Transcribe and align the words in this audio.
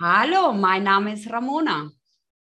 Hallo, 0.00 0.52
mein 0.52 0.82
Name 0.82 1.12
ist 1.12 1.30
Ramona. 1.30 1.88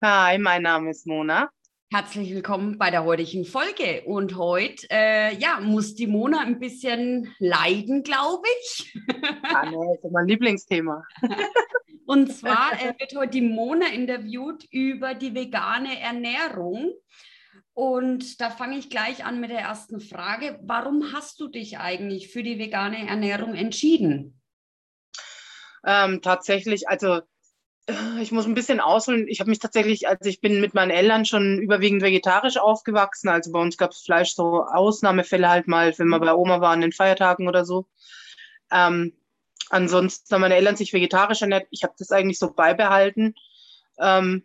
Hi, 0.03 0.39
mein 0.39 0.63
Name 0.63 0.89
ist 0.89 1.05
Mona. 1.05 1.51
Herzlich 1.93 2.33
willkommen 2.33 2.79
bei 2.79 2.89
der 2.89 3.03
heutigen 3.03 3.45
Folge. 3.45 4.01
Und 4.07 4.35
heute, 4.37 4.87
äh, 4.89 5.37
ja, 5.37 5.59
muss 5.59 5.93
die 5.93 6.07
Mona 6.07 6.39
ein 6.39 6.57
bisschen 6.57 7.31
leiden, 7.37 8.01
glaube 8.01 8.47
ich. 8.63 8.91
Ah, 9.43 9.69
nee, 9.69 9.75
das 9.75 10.03
ist 10.03 10.11
mein 10.11 10.25
Lieblingsthema. 10.25 11.03
Und 12.07 12.33
zwar 12.33 12.73
äh, 12.81 12.95
wird 12.97 13.15
heute 13.15 13.29
die 13.29 13.41
Mona 13.41 13.89
interviewt 13.89 14.65
über 14.71 15.13
die 15.13 15.35
vegane 15.35 15.99
Ernährung. 15.99 16.91
Und 17.73 18.41
da 18.41 18.49
fange 18.49 18.79
ich 18.79 18.89
gleich 18.89 19.25
an 19.25 19.39
mit 19.39 19.51
der 19.51 19.59
ersten 19.59 19.99
Frage. 19.99 20.59
Warum 20.63 21.13
hast 21.13 21.39
du 21.39 21.49
dich 21.49 21.77
eigentlich 21.77 22.29
für 22.29 22.41
die 22.41 22.57
vegane 22.57 23.07
Ernährung 23.07 23.53
entschieden? 23.53 24.36
Ähm, 25.87 26.21
tatsächlich, 26.21 26.89
also 26.89 27.21
äh, 27.87 28.21
ich 28.21 28.33
muss 28.33 28.45
ein 28.45 28.53
bisschen 28.53 28.81
ausholen. 28.81 29.27
Ich 29.29 29.39
habe 29.39 29.49
mich 29.49 29.59
tatsächlich, 29.59 30.07
also 30.07 30.29
ich 30.29 30.41
bin 30.41 30.59
mit 30.59 30.73
meinen 30.73 30.91
Eltern 30.91 31.25
schon 31.25 31.59
überwiegend 31.59 32.01
vegetarisch 32.01 32.57
aufgewachsen. 32.57 33.29
Also 33.29 33.53
bei 33.53 33.59
uns 33.59 33.77
gab 33.77 33.91
es 33.91 34.01
Fleisch, 34.01 34.35
so 34.35 34.65
Ausnahmefälle 34.65 35.49
halt 35.49 35.67
mal, 35.67 35.97
wenn 35.97 36.09
wir 36.09 36.19
bei 36.19 36.33
Oma 36.33 36.59
waren, 36.59 36.81
den 36.81 36.91
Feiertagen 36.91 37.47
oder 37.47 37.63
so. 37.65 37.87
Ähm, 38.69 39.13
ansonsten 39.69 40.33
haben 40.35 40.41
meine 40.41 40.55
Eltern 40.55 40.75
sich 40.75 40.91
vegetarisch 40.91 41.41
ernährt. 41.41 41.67
Ich 41.71 41.83
habe 41.83 41.93
das 41.97 42.11
eigentlich 42.11 42.37
so 42.37 42.51
beibehalten. 42.51 43.33
Ähm, 43.97 44.43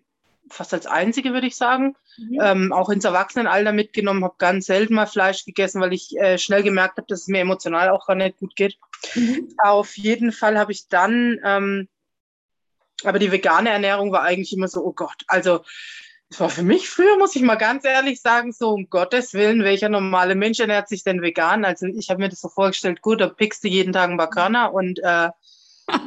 fast 0.48 0.74
als 0.74 0.86
einzige, 0.86 1.32
würde 1.32 1.46
ich 1.46 1.56
sagen. 1.56 1.96
Mhm. 2.18 2.38
Ähm, 2.42 2.72
auch 2.72 2.90
ins 2.90 3.04
Erwachsenenalter 3.04 3.72
mitgenommen, 3.72 4.24
habe 4.24 4.34
ganz 4.38 4.66
selten 4.66 4.94
mal 4.94 5.06
Fleisch 5.06 5.44
gegessen, 5.44 5.80
weil 5.80 5.92
ich 5.92 6.16
äh, 6.18 6.38
schnell 6.38 6.62
gemerkt 6.62 6.98
habe, 6.98 7.06
dass 7.08 7.22
es 7.22 7.28
mir 7.28 7.40
emotional 7.40 7.88
auch 7.90 8.06
gar 8.06 8.16
nicht 8.16 8.38
gut 8.38 8.54
geht. 8.56 8.76
Mhm. 9.14 9.48
Auf 9.58 9.96
jeden 9.96 10.32
Fall 10.32 10.58
habe 10.58 10.72
ich 10.72 10.88
dann 10.88 11.38
ähm, 11.44 11.88
aber 13.04 13.18
die 13.18 13.32
vegane 13.32 13.70
Ernährung 13.70 14.12
war 14.12 14.22
eigentlich 14.22 14.52
immer 14.52 14.68
so, 14.68 14.84
oh 14.84 14.92
Gott, 14.92 15.24
also 15.26 15.64
es 16.30 16.40
war 16.40 16.48
für 16.48 16.62
mich 16.62 16.88
früher, 16.88 17.18
muss 17.18 17.36
ich 17.36 17.42
mal 17.42 17.56
ganz 17.56 17.84
ehrlich 17.84 18.20
sagen, 18.20 18.52
so 18.52 18.70
um 18.70 18.88
Gottes 18.88 19.34
Willen, 19.34 19.64
welcher 19.64 19.88
normale 19.88 20.34
Mensch 20.34 20.60
ernährt 20.60 20.88
sich 20.88 21.04
denn 21.04 21.20
vegan? 21.20 21.64
Also 21.64 21.86
ich 21.86 22.08
habe 22.08 22.20
mir 22.20 22.30
das 22.30 22.40
so 22.40 22.48
vorgestellt, 22.48 23.02
gut, 23.02 23.20
da 23.20 23.28
pickst 23.28 23.62
du 23.64 23.68
jeden 23.68 23.92
Tag 23.92 24.08
einen 24.08 24.16
Bakana 24.16 24.66
und 24.66 24.98
äh, 25.00 25.28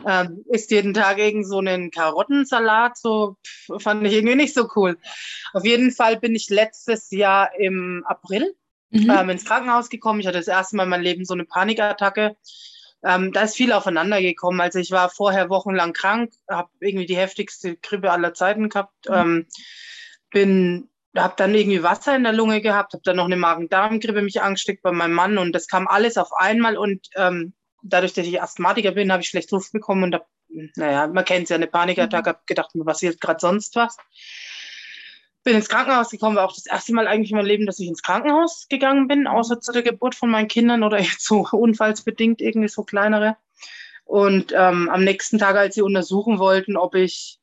äh, 0.05 0.25
isst 0.51 0.71
jeden 0.71 0.93
Tag 0.93 1.17
irgend 1.17 1.47
so 1.47 1.59
einen 1.59 1.91
Karottensalat, 1.91 2.97
so 2.97 3.37
pff, 3.45 3.81
fand 3.81 4.05
ich 4.05 4.13
irgendwie 4.13 4.35
nicht 4.35 4.53
so 4.53 4.67
cool. 4.75 4.97
Auf 5.53 5.65
jeden 5.65 5.91
Fall 5.91 6.19
bin 6.19 6.35
ich 6.35 6.49
letztes 6.49 7.11
Jahr 7.11 7.57
im 7.57 8.03
April 8.07 8.55
mhm. 8.89 9.09
ähm, 9.09 9.29
ins 9.29 9.45
Krankenhaus 9.45 9.89
gekommen. 9.89 10.19
Ich 10.19 10.27
hatte 10.27 10.37
das 10.37 10.47
erste 10.47 10.75
Mal 10.75 10.83
in 10.83 10.89
meinem 10.89 11.03
Leben 11.03 11.25
so 11.25 11.33
eine 11.33 11.45
Panikattacke 11.45 12.35
ähm, 13.05 13.31
da 13.31 13.41
ist 13.41 13.55
viel 13.55 13.71
aufeinander 13.71 14.19
gekommen. 14.19 14.59
Also 14.59 14.79
ich 14.79 14.89
war 14.89 15.09
vorher 15.09 15.49
wochenlang 15.49 15.93
krank, 15.93 16.33
habe 16.49 16.69
irgendwie 16.79 17.05
die 17.05 17.15
heftigste 17.15 17.75
Grippe 17.77 18.11
aller 18.11 18.33
Zeiten 18.33 18.67
gehabt, 18.67 19.07
mhm. 19.07 19.13
ähm, 19.13 19.45
bin 20.31 20.89
habe 21.15 21.35
dann 21.37 21.55
irgendwie 21.55 21.81
Wasser 21.81 22.13
in 22.13 22.23
der 22.23 22.33
Lunge 22.33 22.61
gehabt, 22.61 22.91
habe 22.93 23.03
dann 23.05 23.15
noch 23.15 23.25
eine 23.25 23.37
Magen-Darm-Grippe 23.37 24.21
mich 24.21 24.41
angesteckt 24.41 24.81
bei 24.81 24.91
meinem 24.91 25.13
Mann 25.13 25.37
und 25.37 25.53
das 25.53 25.67
kam 25.67 25.87
alles 25.87 26.17
auf 26.17 26.33
einmal 26.33 26.77
und 26.77 27.07
ähm, 27.15 27.53
dadurch, 27.89 28.13
dass 28.13 28.25
ich 28.25 28.41
Asthmatiker 28.41 28.91
bin, 28.91 29.11
habe 29.11 29.21
ich 29.21 29.29
schlecht 29.29 29.51
Luft 29.51 29.71
bekommen 29.71 30.03
und 30.03 30.15
hab, 30.15 30.27
naja, 30.75 31.07
man 31.07 31.25
kennt 31.25 31.43
es 31.43 31.49
ja, 31.49 31.55
eine 31.55 31.67
Panikattacke, 31.67 32.29
mhm. 32.29 32.33
habe 32.33 32.43
gedacht, 32.45 32.75
mir 32.75 32.85
passiert 32.85 33.21
gerade 33.21 33.39
sonst 33.39 33.75
was 33.75 33.97
bin 35.45 35.55
ins 35.55 35.69
Krankenhaus 35.69 36.09
gekommen, 36.09 36.35
war 36.35 36.45
auch 36.45 36.55
das 36.55 36.65
erste 36.65 36.91
Mal 36.93 37.07
eigentlich 37.07 37.31
in 37.31 37.37
meinem 37.37 37.45
Leben, 37.45 37.65
dass 37.67 37.79
ich 37.79 37.87
ins 37.87 38.01
Krankenhaus 38.01 38.67
gegangen 38.67 39.07
bin, 39.07 39.27
außer 39.27 39.61
zu 39.61 39.71
der 39.71 39.83
Geburt 39.83 40.15
von 40.15 40.29
meinen 40.29 40.49
Kindern 40.49 40.83
oder 40.83 40.99
jetzt 41.01 41.25
so 41.25 41.47
unfallsbedingt 41.51 42.41
irgendwie 42.41 42.67
so 42.67 42.83
kleinere. 42.83 43.37
Und 44.03 44.51
ähm, 44.55 44.89
am 44.89 45.03
nächsten 45.03 45.37
Tag, 45.37 45.55
als 45.55 45.75
sie 45.75 45.81
untersuchen 45.81 46.39
wollten, 46.39 46.75
ob 46.77 46.95
ich 46.95 47.39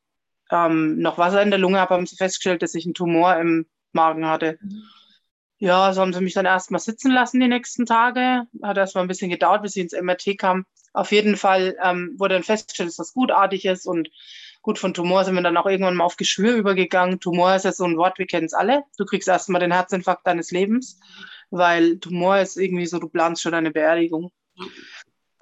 ähm, 0.51 0.99
noch 0.99 1.17
Wasser 1.17 1.41
in 1.41 1.49
der 1.49 1.59
Lunge 1.59 1.79
habe, 1.79 1.95
haben 1.95 2.05
sie 2.05 2.17
festgestellt, 2.17 2.61
dass 2.61 2.75
ich 2.75 2.85
einen 2.85 2.93
Tumor 2.93 3.37
im 3.37 3.65
Magen 3.93 4.27
hatte. 4.27 4.59
Mhm. 4.61 4.83
Ja, 5.63 5.93
so 5.93 6.01
haben 6.01 6.11
sie 6.11 6.19
mich 6.19 6.33
dann 6.33 6.45
erstmal 6.45 6.81
sitzen 6.81 7.09
lassen 7.09 7.39
die 7.39 7.47
nächsten 7.47 7.85
Tage. 7.85 8.41
Hat 8.61 8.75
erstmal 8.75 9.05
ein 9.05 9.07
bisschen 9.07 9.29
gedauert, 9.29 9.61
bis 9.61 9.77
ich 9.77 9.83
ins 9.83 9.93
MRT 9.93 10.37
kam. 10.37 10.65
Auf 10.91 11.13
jeden 11.13 11.37
Fall 11.37 11.77
ähm, 11.81 12.15
wurde 12.17 12.35
dann 12.35 12.43
festgestellt, 12.43 12.89
dass 12.89 12.97
das 12.97 13.13
gutartig 13.13 13.63
ist 13.63 13.85
und 13.85 14.09
Gut, 14.61 14.77
von 14.79 14.93
Tumor 14.93 15.23
sind 15.25 15.35
wir 15.35 15.41
dann 15.41 15.57
auch 15.57 15.65
irgendwann 15.65 15.95
mal 15.95 16.05
auf 16.05 16.15
Geschwür 16.15 16.55
übergegangen. 16.55 17.19
Tumor 17.21 17.55
ist 17.55 17.65
ja 17.65 17.73
so 17.73 17.85
ein 17.85 17.97
Wort, 17.97 18.17
wir 18.17 18.27
kennen 18.27 18.45
es 18.45 18.53
alle. 18.53 18.83
Du 18.97 19.05
kriegst 19.05 19.27
erstmal 19.27 19.59
den 19.59 19.73
Herzinfarkt 19.73 20.25
deines 20.25 20.51
Lebens, 20.51 20.99
weil 21.49 21.99
Tumor 21.99 22.39
ist 22.39 22.55
irgendwie 22.55 22.85
so, 22.85 22.97
du 22.97 23.09
planst 23.09 23.41
schon 23.41 23.53
eine 23.53 23.71
Beerdigung. 23.71 24.31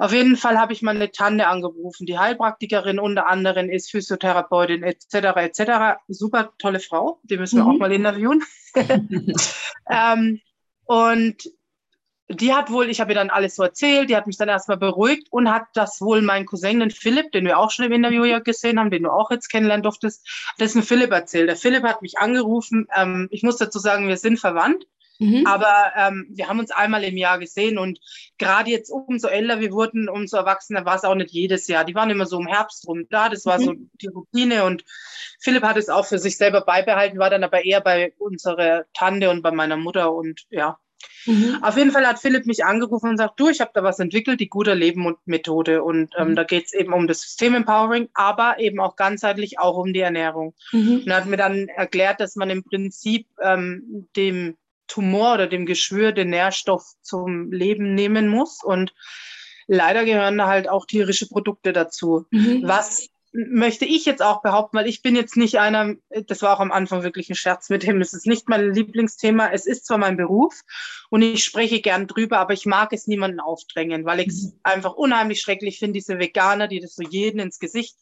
Auf 0.02 0.14
jeden 0.14 0.36
Fall 0.36 0.58
habe 0.58 0.74
ich 0.74 0.82
meine 0.82 1.12
Tante 1.12 1.46
angerufen, 1.46 2.08
die 2.08 2.18
Heilpraktikerin 2.18 2.98
unter 2.98 3.28
anderem 3.28 3.70
ist 3.70 3.92
Physiotherapeutin 3.92 4.82
etc. 4.82 5.14
etc. 5.36 6.02
Super 6.08 6.54
tolle 6.58 6.80
Frau, 6.80 7.20
die 7.22 7.38
müssen 7.38 7.60
wir 7.60 7.66
mhm. 7.66 7.70
auch 7.70 7.78
mal 7.78 7.92
interviewen. 7.92 8.44
ähm, 9.92 10.42
und 10.86 11.36
die 12.30 12.52
hat 12.52 12.72
wohl, 12.72 12.90
ich 12.90 13.00
habe 13.00 13.12
ihr 13.12 13.16
dann 13.16 13.30
alles 13.30 13.56
so 13.56 13.62
erzählt, 13.62 14.10
die 14.10 14.16
hat 14.16 14.26
mich 14.26 14.38
dann 14.38 14.50
erstmal 14.50 14.78
beruhigt 14.78 15.28
und 15.30 15.52
hat 15.52 15.66
das 15.76 16.02
wohl 16.02 16.24
mein 16.24 16.48
Cousin, 16.48 16.80
den 16.80 16.90
Philipp, 16.90 17.32
den 17.32 17.46
wir 17.46 17.60
auch 17.60 17.70
schon 17.70 17.86
im 17.86 17.92
Interview 17.92 18.24
ja 18.24 18.40
gesehen 18.40 18.80
haben, 18.80 18.90
den 18.90 19.04
du 19.04 19.12
auch 19.12 19.30
jetzt 19.30 19.50
kennenlernen 19.50 19.84
durftest, 19.84 20.28
ein 20.60 20.82
Philipp 20.82 21.12
erzählt. 21.12 21.48
Der 21.48 21.58
Philipp 21.58 21.84
hat 21.84 22.02
mich 22.02 22.18
angerufen. 22.18 22.88
Ähm, 22.96 23.28
ich 23.30 23.44
muss 23.44 23.58
dazu 23.58 23.78
sagen, 23.78 24.08
wir 24.08 24.18
sind 24.18 24.40
verwandt. 24.40 24.84
Mhm. 25.20 25.46
Aber 25.46 25.92
ähm, 25.96 26.28
wir 26.30 26.48
haben 26.48 26.60
uns 26.60 26.72
einmal 26.72 27.04
im 27.04 27.18
Jahr 27.18 27.40
gesehen 27.40 27.78
und 27.78 28.00
gerade 28.38 28.72
jetzt 28.72 28.90
umso 28.90 29.28
älter 29.28 29.60
wir 29.60 29.72
wurden, 29.72 30.10
umso 30.10 30.38
erwachsener 30.38 30.86
war 30.86 30.96
es 30.96 31.04
auch 31.04 31.16
nicht 31.16 31.32
jedes 31.32 31.68
Jahr. 31.68 31.86
Die 31.86 31.96
waren 31.96 32.10
immer 32.10 32.26
so 32.26 32.40
im 32.40 32.48
Herbst 32.48 32.88
rum 32.88 33.06
da, 33.10 33.30
das 33.30 33.46
war 33.46 33.60
mhm. 33.60 33.64
so 33.64 33.74
die 34.02 34.08
Routine 34.08 34.66
und 34.66 34.84
Philipp 35.40 35.64
hat 35.64 35.78
es 35.78 35.90
auch 35.90 36.06
für 36.06 36.20
sich 36.20 36.38
selber 36.38 36.62
beibehalten, 36.62 37.20
war 37.20 37.30
dann 37.30 37.44
aber 37.44 37.66
eher 37.66 37.82
bei 37.82 38.14
unserer 38.18 38.86
Tante 38.94 39.30
und 39.30 39.42
bei 39.42 39.52
meiner 39.52 39.78
Mutter 39.78 40.14
und 40.14 40.46
ja, 40.50 40.78
Mhm. 41.26 41.60
Auf 41.62 41.78
jeden 41.78 41.92
Fall 41.92 42.06
hat 42.06 42.20
Philipp 42.20 42.46
mich 42.46 42.66
angerufen 42.66 43.10
und 43.10 43.18
sagt, 43.18 43.40
du, 43.40 43.50
ich 43.50 43.62
habe 43.62 43.72
da 43.74 43.84
was 43.84 44.00
entwickelt, 44.00 44.40
die 44.40 44.50
gute 44.50 44.74
Leben 44.74 45.06
und 45.06 45.18
Methode. 45.26 45.84
Und 45.84 46.14
ähm, 46.18 46.30
mhm. 46.30 46.36
da 46.36 46.44
geht 46.44 46.66
es 46.66 46.74
eben 46.74 46.94
um 46.94 47.08
das 47.08 47.22
System 47.22 47.56
Empowering, 47.56 48.10
aber 48.14 48.60
eben 48.60 48.80
auch 48.80 48.96
ganzheitlich 48.96 49.60
auch 49.60 49.78
um 49.78 49.94
die 49.94 50.00
Ernährung. 50.00 50.54
Mhm. 50.72 51.02
Und 51.04 51.08
er 51.08 51.18
hat 51.18 51.26
mir 51.26 51.38
dann 51.38 51.68
erklärt, 51.68 52.20
dass 52.20 52.36
man 52.36 52.50
im 52.50 52.64
Prinzip 52.64 53.28
ähm, 53.42 54.08
dem 54.16 54.58
Tumor 54.92 55.36
oder 55.36 55.48
dem 55.48 55.66
Geschwür 55.66 56.12
den 56.12 56.30
Nährstoff 56.30 56.84
zum 57.02 57.50
Leben 57.52 57.96
nehmen 57.96 58.28
muss. 58.28 58.62
Und 58.62 58.94
leider 59.68 60.04
gehören 60.04 60.38
da 60.38 60.48
halt 60.48 60.68
auch 60.68 60.86
tierische 60.86 61.30
Produkte 61.30 61.72
dazu, 61.72 62.26
mhm. 62.32 62.64
was 62.64 63.08
möchte 63.34 63.86
ich 63.86 64.06
jetzt 64.06 64.22
auch 64.22 64.42
behaupten, 64.42 64.78
weil 64.78 64.88
ich 64.88 65.02
bin 65.02 65.16
jetzt 65.16 65.38
nicht 65.38 65.58
einer, 65.58 65.96
das 66.28 66.42
war 66.42 66.54
auch 66.54 66.60
am 66.60 66.72
Anfang 66.72 67.04
wirklich 67.04 67.30
ein 67.30 67.36
Scherz 67.36 67.70
mit 67.70 67.84
dem, 67.84 68.02
es 68.02 68.14
ist 68.14 68.28
nicht 68.28 68.50
mein 68.50 68.74
Lieblingsthema, 68.74 69.52
es 69.52 69.66
ist 69.66 69.86
zwar 69.86 69.98
mein 69.98 70.18
Beruf 70.18 70.62
und 71.10 71.22
ich 71.22 71.44
spreche 71.44 71.82
gern 71.82 72.08
drüber, 72.08 72.40
aber 72.40 72.54
ich 72.54 72.66
mag 72.66 72.92
es 72.92 73.08
niemanden 73.08 73.40
aufdrängen, 73.40 74.06
weil 74.06 74.20
ich 74.20 74.28
es 74.28 74.44
mhm. 74.44 74.60
einfach 74.64 74.94
unheimlich 74.94 75.40
schrecklich 75.40 75.80
finde, 75.80 75.94
diese 75.94 76.20
Veganer, 76.20 76.68
die 76.68 76.82
das 76.82 76.96
so 76.96 77.04
jeden 77.04 77.40
ins 77.40 77.60
Gesicht, 77.60 77.96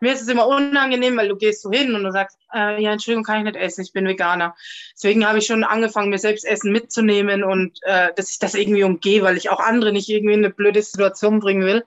mir 0.00 0.12
ist 0.12 0.22
es 0.22 0.28
immer 0.28 0.46
unangenehm, 0.46 1.16
weil 1.16 1.28
du 1.28 1.36
gehst 1.36 1.62
so 1.62 1.70
hin 1.70 1.94
und 1.94 2.04
du 2.04 2.12
sagst, 2.12 2.38
äh, 2.54 2.80
ja, 2.80 2.92
Entschuldigung, 2.92 3.24
kann 3.24 3.38
ich 3.38 3.44
nicht 3.44 3.56
essen, 3.56 3.82
ich 3.82 3.92
bin 3.92 4.06
Veganer. 4.06 4.54
Deswegen 4.94 5.26
habe 5.26 5.38
ich 5.38 5.46
schon 5.46 5.64
angefangen, 5.64 6.10
mir 6.10 6.18
selbst 6.18 6.44
Essen 6.44 6.70
mitzunehmen 6.70 7.42
und 7.42 7.80
äh, 7.82 8.10
dass 8.14 8.30
ich 8.30 8.38
das 8.38 8.54
irgendwie 8.54 8.84
umgehe, 8.84 9.22
weil 9.22 9.36
ich 9.36 9.50
auch 9.50 9.60
andere 9.60 9.92
nicht 9.92 10.08
irgendwie 10.08 10.34
in 10.34 10.44
eine 10.44 10.54
blöde 10.54 10.82
Situation 10.82 11.40
bringen 11.40 11.66
will. 11.66 11.84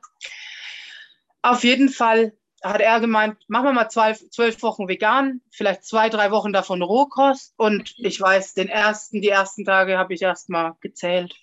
Auf 1.42 1.64
jeden 1.64 1.88
Fall 1.88 2.34
hat 2.64 2.82
er 2.82 3.00
gemeint, 3.00 3.38
machen 3.48 3.66
wir 3.66 3.74
mal 3.74 3.90
zwei, 3.90 4.14
zwölf 4.14 4.62
Wochen 4.62 4.88
vegan, 4.88 5.42
vielleicht 5.50 5.86
zwei, 5.86 6.10
drei 6.10 6.32
Wochen 6.32 6.54
davon 6.54 6.82
Rohkost. 6.82 7.54
Und 7.58 7.94
ich 7.98 8.20
weiß, 8.20 8.54
den 8.54 8.70
ersten, 8.70 9.22
die 9.22 9.30
ersten 9.30 9.66
Tage 9.66 9.98
habe 9.98 10.14
ich 10.14 10.22
erst 10.22 10.50
mal 10.50 10.76
gezählt. 10.82 11.36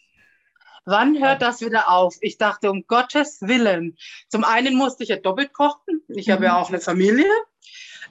Wann 0.84 1.21
hört 1.21 1.43
das 1.43 1.60
wieder 1.62 1.91
auf? 1.91 2.16
Ich 2.21 2.38
dachte, 2.38 2.71
um 2.71 2.87
Gottes 2.87 3.43
Willen. 3.43 3.97
Zum 4.28 4.44
einen 4.44 4.77
musste 4.77 5.03
ich 5.03 5.09
ja 5.09 5.16
doppelt 5.16 5.53
kochen. 5.53 6.03
Ich 6.09 6.28
mhm. 6.28 6.33
habe 6.33 6.45
ja 6.45 6.53
mhm. 6.53 6.59
auch 6.59 6.68
eine 6.68 6.80
Familie. 6.80 7.30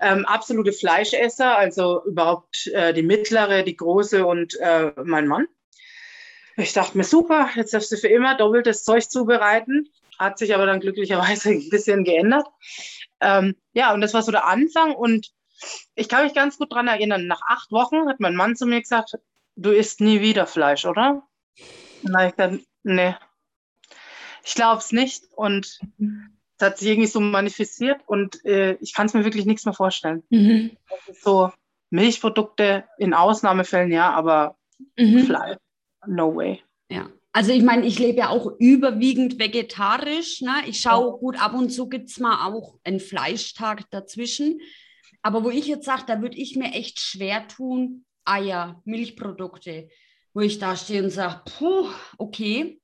Ähm, 0.01 0.25
absolute 0.25 0.73
Fleischesser, 0.73 1.57
also 1.57 2.03
überhaupt 2.05 2.67
äh, 2.67 2.93
die 2.93 3.01
mittlere, 3.01 3.63
die 3.63 3.77
große 3.77 4.25
und 4.25 4.59
äh, 4.59 4.91
mein 5.03 5.25
Mann. 5.27 5.47
Ich 6.57 6.73
dachte 6.73 6.97
mir, 6.97 7.03
super, 7.03 7.49
jetzt 7.55 7.73
darfst 7.73 7.91
du 7.91 7.97
für 7.97 8.07
immer 8.07 8.35
doppeltes 8.35 8.83
Zeug 8.83 9.09
zubereiten. 9.09 9.89
Hat 10.17 10.37
sich 10.37 10.55
aber 10.55 10.65
dann 10.65 10.79
glücklicherweise 10.79 11.49
ein 11.51 11.69
bisschen 11.69 12.03
geändert. 12.03 12.47
Ähm, 13.19 13.55
ja, 13.73 13.93
und 13.93 14.01
das 14.01 14.13
war 14.13 14.21
so 14.21 14.31
der 14.31 14.45
Anfang. 14.45 14.95
Und 14.95 15.31
ich 15.95 16.09
kann 16.09 16.23
mich 16.23 16.33
ganz 16.33 16.57
gut 16.57 16.71
daran 16.71 16.87
erinnern, 16.87 17.27
nach 17.27 17.41
acht 17.47 17.71
Wochen 17.71 18.07
hat 18.07 18.19
mein 18.19 18.35
Mann 18.35 18.55
zu 18.55 18.65
mir 18.65 18.81
gesagt, 18.81 19.17
du 19.55 19.71
isst 19.71 20.01
nie 20.01 20.21
wieder 20.21 20.47
Fleisch, 20.47 20.85
oder? 20.85 21.23
Und 22.03 22.13
dann 22.13 22.27
ich 22.27 22.35
dann, 22.35 22.61
nee, 22.83 23.15
ich 24.43 24.55
glaube 24.55 24.79
es 24.79 24.91
nicht. 24.91 25.25
Und 25.35 25.79
es 26.57 26.65
hat 26.65 26.77
sich 26.77 26.89
irgendwie 26.89 27.07
so 27.07 27.19
manifestiert 27.19 28.01
und 28.05 28.43
äh, 28.45 28.73
ich 28.79 28.93
kann 28.93 29.07
es 29.07 29.13
mir 29.13 29.25
wirklich 29.25 29.45
nichts 29.45 29.65
mehr 29.65 29.73
vorstellen. 29.73 30.23
Mhm. 30.29 30.77
so 31.21 31.51
Milchprodukte 31.89 32.85
in 32.97 33.13
Ausnahmefällen, 33.13 33.91
ja, 33.91 34.11
aber 34.11 34.57
mhm. 34.97 35.25
Fleisch, 35.25 35.57
no 36.07 36.35
way. 36.35 36.61
Ja. 36.89 37.09
Also 37.31 37.51
ich 37.51 37.63
meine, 37.63 37.85
ich 37.85 37.99
lebe 37.99 38.19
ja 38.19 38.29
auch 38.29 38.53
überwiegend 38.59 39.39
vegetarisch. 39.39 40.41
Ne? 40.41 40.53
Ich 40.67 40.79
schaue 40.79 41.17
gut, 41.17 41.41
ab 41.41 41.53
und 41.53 41.69
zu 41.69 41.89
gibt 41.89 42.09
es 42.09 42.19
mal 42.19 42.47
auch 42.47 42.79
einen 42.85 43.01
Fleischtag 43.01 43.89
dazwischen. 43.91 44.61
Aber 45.21 45.43
wo 45.43 45.49
ich 45.49 45.67
jetzt 45.67 45.85
sage, 45.85 46.03
da 46.07 46.21
würde 46.21 46.37
ich 46.37 46.55
mir 46.55 46.71
echt 46.73 46.99
schwer 46.99 47.47
tun, 47.47 48.05
Eier, 48.23 48.81
Milchprodukte, 48.85 49.89
wo 50.33 50.39
ich 50.41 50.59
da 50.59 50.77
stehe 50.77 51.03
und 51.03 51.09
sage, 51.09 51.41
puh, 51.57 51.89
okay. 52.17 52.79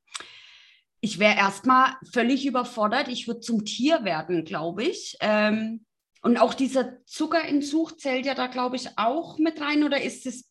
Ich 0.99 1.17
wäre 1.17 1.37
erstmal 1.37 1.93
völlig 2.11 2.45
überfordert. 2.45 3.07
Ich 3.07 3.27
würde 3.27 3.39
zum 3.39 3.63
Tier 3.63 4.03
werden, 4.03 4.43
glaube 4.43 4.83
ich. 4.83 5.15
Ähm, 5.21 5.85
und 6.23 6.37
auch 6.37 6.53
dieser 6.53 7.03
Zuckerentzug 7.05 7.99
zählt 7.99 8.25
ja 8.25 8.35
da, 8.35 8.47
glaube 8.47 8.75
ich, 8.75 8.97
auch 8.97 9.37
mit 9.39 9.59
rein 9.61 9.83
oder 9.83 10.01
ist 10.01 10.25
es 10.25 10.49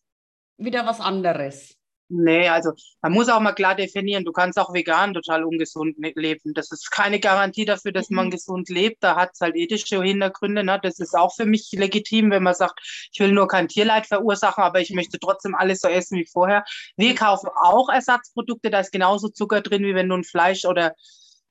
wieder 0.57 0.87
was 0.87 1.01
anderes? 1.01 1.80
Nee, 2.13 2.49
also 2.49 2.73
man 3.03 3.13
muss 3.13 3.29
auch 3.29 3.39
mal 3.39 3.53
klar 3.53 3.77
definieren, 3.77 4.25
du 4.25 4.33
kannst 4.33 4.59
auch 4.59 4.75
vegan 4.75 5.15
total 5.15 5.45
ungesund 5.45 5.95
leben. 5.97 6.55
Das 6.55 6.73
ist 6.73 6.91
keine 6.91 7.21
Garantie 7.21 7.65
dafür, 7.65 7.93
dass 7.93 8.11
man 8.11 8.27
mhm. 8.27 8.31
gesund 8.33 8.69
lebt. 8.69 8.97
Da 9.05 9.15
hat 9.15 9.31
es 9.35 9.41
halt 9.41 9.55
ethische 9.55 10.03
Hintergründe. 10.03 10.65
Ne? 10.65 10.81
Das 10.83 10.99
ist 10.99 11.15
auch 11.15 11.33
für 11.33 11.47
mich 11.47 11.71
legitim, 11.71 12.33
wenn 12.33 12.43
man 12.43 12.55
sagt, 12.55 12.81
ich 13.13 13.21
will 13.21 13.31
nur 13.31 13.47
kein 13.47 13.69
Tierleid 13.69 14.09
verursachen, 14.09 14.65
aber 14.65 14.81
ich 14.81 14.91
möchte 14.91 15.21
trotzdem 15.21 15.55
alles 15.55 15.81
so 15.83 15.89
essen 15.89 16.19
wie 16.19 16.27
vorher. 16.27 16.65
Wir 16.97 17.15
kaufen 17.15 17.49
auch 17.63 17.89
Ersatzprodukte, 17.89 18.71
da 18.71 18.81
ist 18.81 18.91
genauso 18.91 19.29
Zucker 19.29 19.61
drin, 19.61 19.85
wie 19.85 19.95
wenn 19.95 20.09
du 20.09 20.17
ein 20.17 20.25
Fleisch 20.25 20.65
oder 20.65 20.97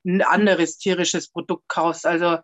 ein 0.04 0.20
anderes 0.20 0.76
tierisches 0.76 1.30
Produkt 1.30 1.68
kaufst. 1.68 2.06
Also 2.06 2.36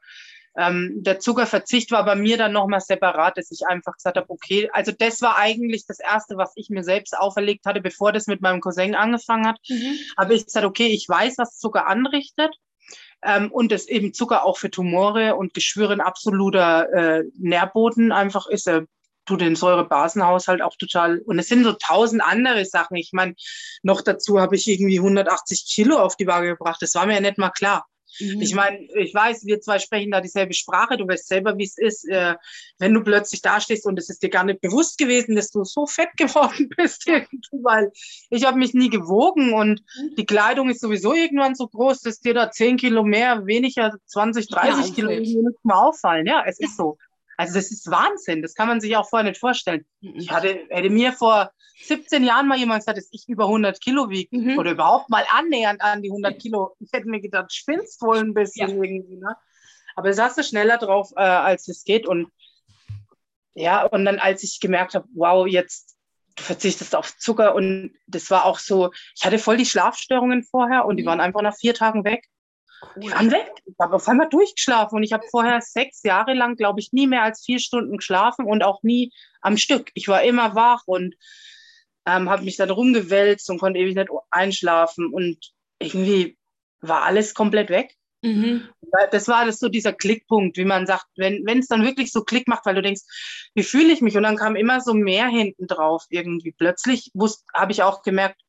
ähm, 0.57 1.03
der 1.03 1.21
Zuckerverzicht 1.21 1.91
war 1.91 2.05
bei 2.05 2.15
mir 2.15 2.39
dann 2.39 2.53
nochmal 2.53 2.81
separat, 2.81 3.37
dass 3.37 3.51
ich 3.51 3.67
einfach 3.67 3.95
gesagt 3.97 4.17
habe, 4.17 4.31
okay, 4.31 4.71
also 4.73 4.91
das 4.91 5.21
war 5.21 5.37
eigentlich 5.37 5.85
das 5.87 6.01
Erste, 6.01 6.37
was 6.37 6.53
ich 6.57 6.71
mir 6.71 6.83
selbst 6.83 7.17
auferlegt 7.17 7.67
hatte, 7.67 7.81
bevor 7.81 8.13
das 8.13 8.27
mit 8.27 8.41
meinem 8.41 8.61
Cousin 8.61 8.95
angefangen 8.95 9.47
hat. 9.47 9.59
Mhm. 9.69 9.99
Habe 10.17 10.35
ich 10.35 10.47
gesagt, 10.47 10.65
okay, 10.65 10.87
ich 10.87 11.07
weiß, 11.09 11.37
was 11.39 11.59
Zucker 11.59 11.87
anrichtet. 11.87 12.55
Ähm, 13.23 13.51
und 13.51 13.73
dass 13.73 13.87
eben 13.87 14.15
Zucker 14.15 14.45
auch 14.45 14.59
für 14.59 14.71
Tumore 14.71 15.37
und 15.37 15.55
Geschwüre 15.55 15.93
ein 15.93 16.01
absoluter 16.01 16.93
äh, 16.93 17.25
Nährboden 17.39 18.13
einfach 18.13 18.47
ist. 18.47 18.69
Er 18.69 18.87
tut 19.27 19.41
den 19.41 19.57
Säurebasenhaushalt 19.57 20.63
auch 20.63 20.77
total. 20.77 21.19
Und 21.19 21.39
es 21.39 21.49
sind 21.49 21.65
so 21.65 21.73
tausend 21.73 22.23
andere 22.23 22.65
Sachen. 22.65 22.97
Ich 22.97 23.11
meine, 23.13 23.35
noch 23.83 24.01
dazu 24.03 24.39
habe 24.39 24.57
ich 24.57 24.69
irgendwie 24.69 24.99
180 24.99 25.67
Kilo 25.67 25.99
auf 25.99 26.17
die 26.17 26.27
Waage 26.27 26.49
gebracht. 26.49 26.81
Das 26.81 26.95
war 26.95 27.07
mir 27.07 27.15
ja 27.15 27.21
nicht 27.21 27.39
mal 27.39 27.51
klar. 27.51 27.87
Mhm. 28.21 28.41
Ich 28.41 28.55
meine, 28.55 28.79
ich 28.99 29.15
weiß, 29.15 29.47
wir 29.47 29.61
zwei 29.61 29.79
sprechen 29.79 30.11
da 30.11 30.21
dieselbe 30.21 30.55
Sprache. 30.55 30.97
Du 30.97 31.07
weißt 31.07 31.29
selber, 31.29 31.57
wie 31.59 31.65
es 31.65 31.77
ist, 31.79 32.09
äh, 32.09 32.35
wenn 32.79 32.95
du 32.95 33.03
plötzlich 33.03 33.43
dastehst 33.43 33.87
und 33.87 33.99
es 33.99 34.09
ist 34.09 34.23
dir 34.23 34.31
gar 34.31 34.45
nicht 34.45 34.61
bewusst 34.61 34.99
gewesen, 34.99 35.37
dass 35.37 35.51
du 35.51 35.65
so 35.65 35.87
fett 35.87 36.11
geworden 36.17 36.69
bist, 36.77 37.07
weil 37.63 37.91
ich 38.31 38.45
habe 38.45 38.59
mich 38.59 38.75
nie 38.75 38.91
gewogen 38.91 39.53
und 39.53 39.83
mhm. 40.01 40.15
die 40.17 40.27
Kleidung 40.27 40.71
ist 40.71 40.81
sowieso 40.81 41.15
irgendwann 41.15 41.55
so 41.55 41.69
groß, 41.69 42.01
dass 42.03 42.21
dir 42.21 42.35
da 42.35 42.51
10 42.51 42.77
Kilo 42.77 43.05
mehr, 43.05 43.47
weniger, 43.47 43.95
20, 44.07 44.49
30 44.49 44.89
ja, 44.89 44.95
Kilo 44.95 45.11
nicht 45.11 45.65
mehr 45.65 45.79
auffallen. 45.79 46.27
Ja, 46.27 46.45
es 46.47 46.59
ist 46.59 46.77
so. 46.77 46.99
Also 47.37 47.55
das 47.55 47.71
ist 47.71 47.91
Wahnsinn, 47.91 48.43
das 48.43 48.55
kann 48.55 48.69
man 48.69 48.81
sich 48.81 48.97
auch 48.97 49.09
vorher 49.09 49.29
nicht 49.29 49.41
vorstellen. 49.41 49.85
Mhm. 50.01 50.15
Ich 50.17 50.31
hatte, 50.31 50.61
hätte 50.71 50.91
mir 50.91 51.13
vor 51.13 51.51
17 51.85 52.25
Jahren 52.25 52.49
mal 52.49 52.59
jemand 52.59 52.81
gesagt, 52.81 52.99
dass 52.99 53.09
ich 53.13 53.29
über 53.29 53.45
100 53.45 53.81
Kilo 53.81 54.09
wiege 54.09 54.37
mhm. 54.37 54.59
oder 54.59 54.73
überhaupt 54.73 55.11
mal 55.11 55.25
annähernd 55.31 55.83
an 55.83 56.03
die 56.03 56.11
100 56.11 56.41
Kilo. 56.41 56.77
Ich 56.81 56.91
hätte 56.93 57.09
mir 57.09 57.21
gedacht, 57.21 57.53
spinnst 57.53 58.01
wohl 58.03 58.19
ein 58.19 58.35
bisschen 58.35 58.71
ja. 58.71 58.75
irgendwie. 58.75 59.17
Ne? 59.17 59.37
Aber 59.95 60.09
da 60.09 60.15
saß 60.15 60.37
du 60.37 60.43
schneller 60.43 60.79
drauf, 60.79 61.11
äh, 61.17 61.21
als 61.21 61.69
es 61.69 61.85
geht. 61.85 62.07
Und 62.07 62.31
ja, 63.55 63.85
und 63.85 64.05
dann 64.05 64.19
als 64.19 64.43
ich 64.43 64.61
gemerkt 64.61 64.95
habe, 64.95 65.07
wow, 65.15 65.47
jetzt 65.47 65.97
du 66.37 66.43
verzichtest 66.43 66.95
auf 66.95 67.17
Zucker 67.17 67.55
und 67.55 67.95
das 68.07 68.31
war 68.31 68.45
auch 68.45 68.59
so, 68.59 68.93
ich 69.17 69.25
hatte 69.25 69.39
voll 69.39 69.57
die 69.57 69.65
Schlafstörungen 69.65 70.45
vorher 70.45 70.85
und 70.85 70.99
die 70.99 71.03
mhm. 71.03 71.09
waren 71.09 71.21
einfach 71.21 71.41
nach 71.43 71.57
vier 71.57 71.75
Tagen 71.75 72.05
weg. 72.05 72.27
Die 72.97 73.11
waren 73.11 73.31
weg. 73.31 73.51
Ich 73.65 73.75
habe 73.81 73.97
auf 73.97 74.09
einmal 74.09 74.29
durchgeschlafen 74.29 74.97
und 74.97 75.03
ich 75.03 75.13
habe 75.13 75.27
vorher 75.31 75.61
sechs 75.61 76.03
Jahre 76.03 76.35
lang, 76.35 76.57
glaube 76.57 76.81
ich, 76.81 76.93
nie 76.93 77.07
mehr 77.07 77.23
als 77.23 77.45
vier 77.45 77.59
Stunden 77.59 77.99
geschlafen 77.99 78.47
und 78.47 78.63
auch 78.63 78.83
nie 78.83 79.13
am 79.41 79.57
Stück. 79.57 79.91
Ich 79.95 80.09
war 80.09 80.23
immer 80.23 80.55
wach 80.55 80.83
und 80.87 81.15
ähm, 82.07 82.31
habe 82.31 82.45
mich 82.45 82.57
dann 82.57 82.71
rumgewälzt 82.71 83.51
und 83.51 83.59
konnte 83.59 83.81
ewig 83.81 83.97
nicht 83.97 84.11
einschlafen 84.31 85.13
und 85.13 85.53
irgendwie 85.79 86.39
war 86.81 87.03
alles 87.03 87.35
komplett 87.35 87.71
weg. 87.71 87.95
Mhm. 88.23 88.69
Das 89.11 89.29
war 89.29 89.45
das 89.45 89.59
so 89.59 89.69
dieser 89.69 89.93
Klickpunkt, 89.93 90.57
wie 90.57 90.65
man 90.65 90.87
sagt, 90.87 91.07
wenn 91.17 91.59
es 91.59 91.69
dann 91.69 91.85
wirklich 91.85 92.13
so 92.13 92.25
Klick 92.25 92.49
macht, 92.49 92.65
weil 92.65 92.75
du 92.75 92.83
denkst, 92.83 93.03
wie 93.55 93.63
fühle 93.63 93.93
ich 93.93 94.01
mich? 94.01 94.17
Und 94.17 94.23
dann 94.23 94.37
kam 94.37 94.57
immer 94.57 94.81
so 94.81 94.95
mehr 94.95 95.27
hinten 95.27 95.67
drauf 95.67 96.05
irgendwie. 96.09 96.53
Plötzlich 96.53 97.13
habe 97.55 97.73
ich 97.73 97.83
auch 97.83 98.03
gemerkt, 98.03 98.41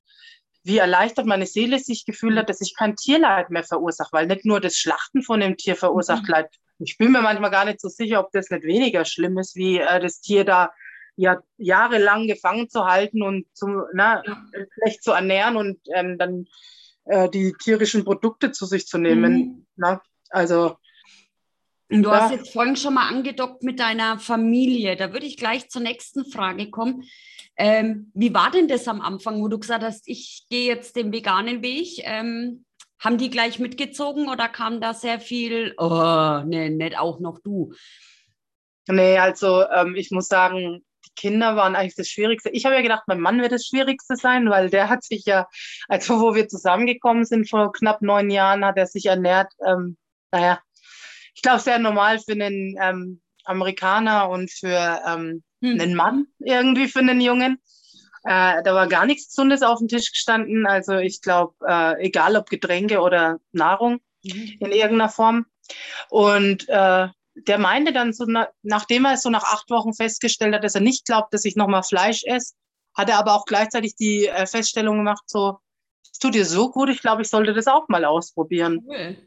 wie 0.68 0.78
erleichtert 0.78 1.26
meine 1.26 1.46
Seele 1.46 1.80
sich 1.80 2.06
gefühlt 2.06 2.38
hat, 2.38 2.50
dass 2.50 2.62
ich 2.62 2.76
kein 2.76 2.96
Tierleid 2.96 3.50
mehr 3.50 3.64
verursache, 3.64 4.10
weil 4.12 4.28
nicht 4.28 4.46
nur 4.46 4.60
das 4.60 4.76
Schlachten 4.76 5.24
von 5.24 5.40
dem 5.40 5.58
Tier 5.58 5.76
verursacht 5.76 6.24
mhm. 6.24 6.30
Leid. 6.30 6.50
Ich 6.80 6.98
bin 6.98 7.12
mir 7.12 7.22
manchmal 7.22 7.52
gar 7.52 7.66
nicht 7.66 7.82
so 7.82 7.90
sicher, 7.90 8.20
ob 8.20 8.32
das 8.32 8.50
nicht 8.50 8.64
weniger 8.64 9.06
schlimm 9.06 9.38
ist, 9.38 9.56
wie 9.56 9.80
äh, 9.80 10.00
das 10.00 10.20
Tier 10.20 10.44
da 10.44 10.72
ja 11.16 11.42
jahrelang 11.58 12.28
gefangen 12.28 12.70
zu 12.70 12.86
halten 12.86 13.24
und 13.24 13.48
zum, 13.54 13.84
na, 13.94 14.22
ja. 14.26 14.46
schlecht 14.74 15.04
zu 15.04 15.12
ernähren 15.12 15.56
und 15.56 15.80
ähm, 15.96 16.18
dann 16.18 16.48
äh, 17.06 17.30
die 17.30 17.54
tierischen 17.64 18.04
Produkte 18.04 18.52
zu 18.52 18.66
sich 18.66 18.86
zu 18.86 18.98
nehmen. 18.98 19.34
Mhm. 19.34 19.66
Na? 19.78 20.02
Also 20.30 20.78
Du 21.90 22.02
ja. 22.02 22.22
hast 22.22 22.32
jetzt 22.32 22.52
vorhin 22.52 22.76
schon 22.76 22.96
mal 22.96 23.08
angedockt 23.08 23.64
mit 23.64 23.80
deiner 23.80 24.20
Familie. 24.20 24.98
Da 24.98 25.14
würde 25.14 25.26
ich 25.26 25.38
gleich 25.38 25.70
zur 25.70 25.82
nächsten 25.82 26.26
Frage 26.26 26.70
kommen. 26.70 27.06
Ähm, 27.58 28.12
wie 28.14 28.34
war 28.34 28.52
denn 28.52 28.68
das 28.68 28.88
am 28.88 29.02
Anfang, 29.02 29.42
wo 29.42 29.48
du 29.48 29.60
gesagt 29.60 29.84
hast, 29.84 30.08
ich 30.08 30.46
gehe 30.50 30.68
jetzt 30.68 30.96
den 30.96 31.12
veganen 31.12 31.62
Weg? 31.64 32.00
Ähm, 32.04 32.66
haben 33.00 33.18
die 33.18 33.30
gleich 33.30 33.60
mitgezogen 33.60 34.30
oder 34.30 34.48
kam 34.48 34.82
da 34.82 34.94
sehr 34.94 35.20
viel, 35.20 35.74
oh, 35.78 36.42
nee, 36.46 36.70
nicht 36.70 36.98
auch 36.98 37.20
noch 37.20 37.40
du? 37.40 37.74
Nee, 38.88 39.18
also 39.18 39.64
ähm, 39.70 39.96
ich 39.96 40.12
muss 40.12 40.28
sagen, 40.28 40.84
die 41.06 41.12
Kinder 41.16 41.56
waren 41.56 41.76
eigentlich 41.76 41.96
das 41.96 42.10
Schwierigste. 42.10 42.50
Ich 42.50 42.66
habe 42.66 42.76
ja 42.76 42.82
gedacht, 42.82 43.04
mein 43.08 43.20
Mann 43.20 43.42
wird 43.42 43.52
das 43.52 43.66
Schwierigste 43.66 44.16
sein, 44.16 44.50
weil 44.50 44.70
der 44.70 44.90
hat 44.90 45.04
sich 45.04 45.26
ja, 45.26 45.48
also 45.88 46.20
wo 46.22 46.36
wir 46.36 46.48
zusammengekommen 46.48 47.26
sind 47.26 47.50
vor 47.50 47.72
knapp 47.72 48.02
neun 48.02 48.30
Jahren, 48.30 48.66
hat 48.66 48.78
er 48.78 48.88
sich 48.88 49.06
ernährt. 49.08 49.52
Ähm, 49.66 49.98
naja, 50.32 50.60
ich 51.36 51.42
glaube, 51.42 51.60
sehr 51.60 51.80
normal 51.80 52.20
für 52.20 52.32
einen 52.32 52.76
ähm, 52.82 53.22
Amerikaner 53.44 54.30
und 54.30 54.52
für 54.52 55.02
ähm, 55.06 55.44
hm. 55.62 55.80
einen 55.80 55.96
Mann 55.96 56.28
irgendwie 56.40 56.88
für 56.88 57.00
einen 57.00 57.22
Jungen. 57.22 57.60
Äh, 58.24 58.64
da 58.64 58.74
war 58.74 58.88
gar 58.88 59.06
nichts 59.06 59.28
Gesundes 59.30 59.62
auf 59.62 59.80
dem 59.80 59.88
Tisch 59.88 60.12
gestanden. 60.12 60.68
Also 60.68 60.98
ich 60.98 61.22
glaube, 61.22 61.56
äh, 61.66 62.06
egal 62.06 62.36
ob 62.36 62.50
Getränke 62.50 63.00
oder 63.00 63.40
Nahrung 63.52 64.00
mhm. 64.24 64.58
in 64.60 64.72
irgendeiner 64.72 65.10
Form. 65.10 65.46
Und 66.10 66.68
äh, 66.68 67.08
der 67.36 67.58
meinte 67.58 67.94
dann 67.94 68.14
so, 68.14 68.26
na, 68.28 68.50
nachdem 68.64 69.06
er 69.06 69.14
es 69.14 69.22
so 69.22 69.30
nach 69.30 69.44
acht 69.44 69.70
Wochen 69.70 69.94
festgestellt 69.94 70.56
hat, 70.56 70.64
dass 70.64 70.76
er 70.76 70.82
nicht 70.82 71.06
glaubt, 71.06 71.34
dass 71.34 71.46
ich 71.46 71.56
nochmal 71.56 71.84
Fleisch 71.84 72.24
esse, 72.26 72.56
hat 72.96 73.10
er 73.10 73.20
aber 73.20 73.36
auch 73.36 73.46
gleichzeitig 73.46 73.96
die 73.96 74.28
äh, 74.28 74.48
Feststellung 74.48 74.98
gemacht, 74.98 75.24
so, 75.28 75.60
es 76.12 76.20
tut 76.20 76.34
dir 76.34 76.46
so 76.46 76.72
gut, 76.72 76.90
ich 76.90 77.02
glaube, 77.02 77.22
ich 77.22 77.30
sollte 77.30 77.54
das 77.54 77.68
auch 77.68 77.88
mal 77.90 78.06
ausprobieren. 78.06 78.84
Cool. 78.88 79.18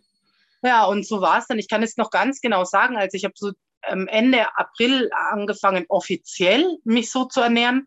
Ja, 0.62 0.85
und 0.85 1.07
so 1.07 1.21
war 1.21 1.38
es 1.38 1.47
dann. 1.47 1.59
Ich 1.59 1.69
kann 1.69 1.83
es 1.83 1.97
noch 1.97 2.11
ganz 2.11 2.40
genau 2.40 2.64
sagen. 2.64 2.97
Also 2.97 3.16
ich 3.16 3.25
habe 3.25 3.35
so 3.37 3.52
Ende 3.82 4.46
April 4.56 5.10
angefangen, 5.12 5.87
offiziell 5.88 6.78
mich 6.84 7.10
so 7.10 7.25
zu 7.25 7.40
ernähren. 7.40 7.87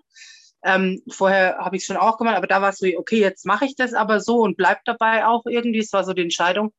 Ähm, 0.65 1.01
vorher 1.09 1.57
habe 1.57 1.75
ich 1.75 1.83
es 1.83 1.87
schon 1.87 1.97
auch 1.97 2.17
gemacht, 2.17 2.37
aber 2.37 2.47
da 2.47 2.61
war 2.61 2.69
es 2.69 2.77
so, 2.77 2.87
okay, 2.97 3.19
jetzt 3.19 3.45
mache 3.45 3.65
ich 3.65 3.75
das 3.75 3.93
aber 3.93 4.21
so 4.21 4.39
und 4.39 4.55
bleib 4.55 4.83
dabei 4.85 5.25
auch 5.25 5.45
irgendwie. 5.45 5.79
Es 5.79 5.91
war 5.91 6.03
so 6.03 6.13
die 6.13 6.21
Entscheidung. 6.21 6.73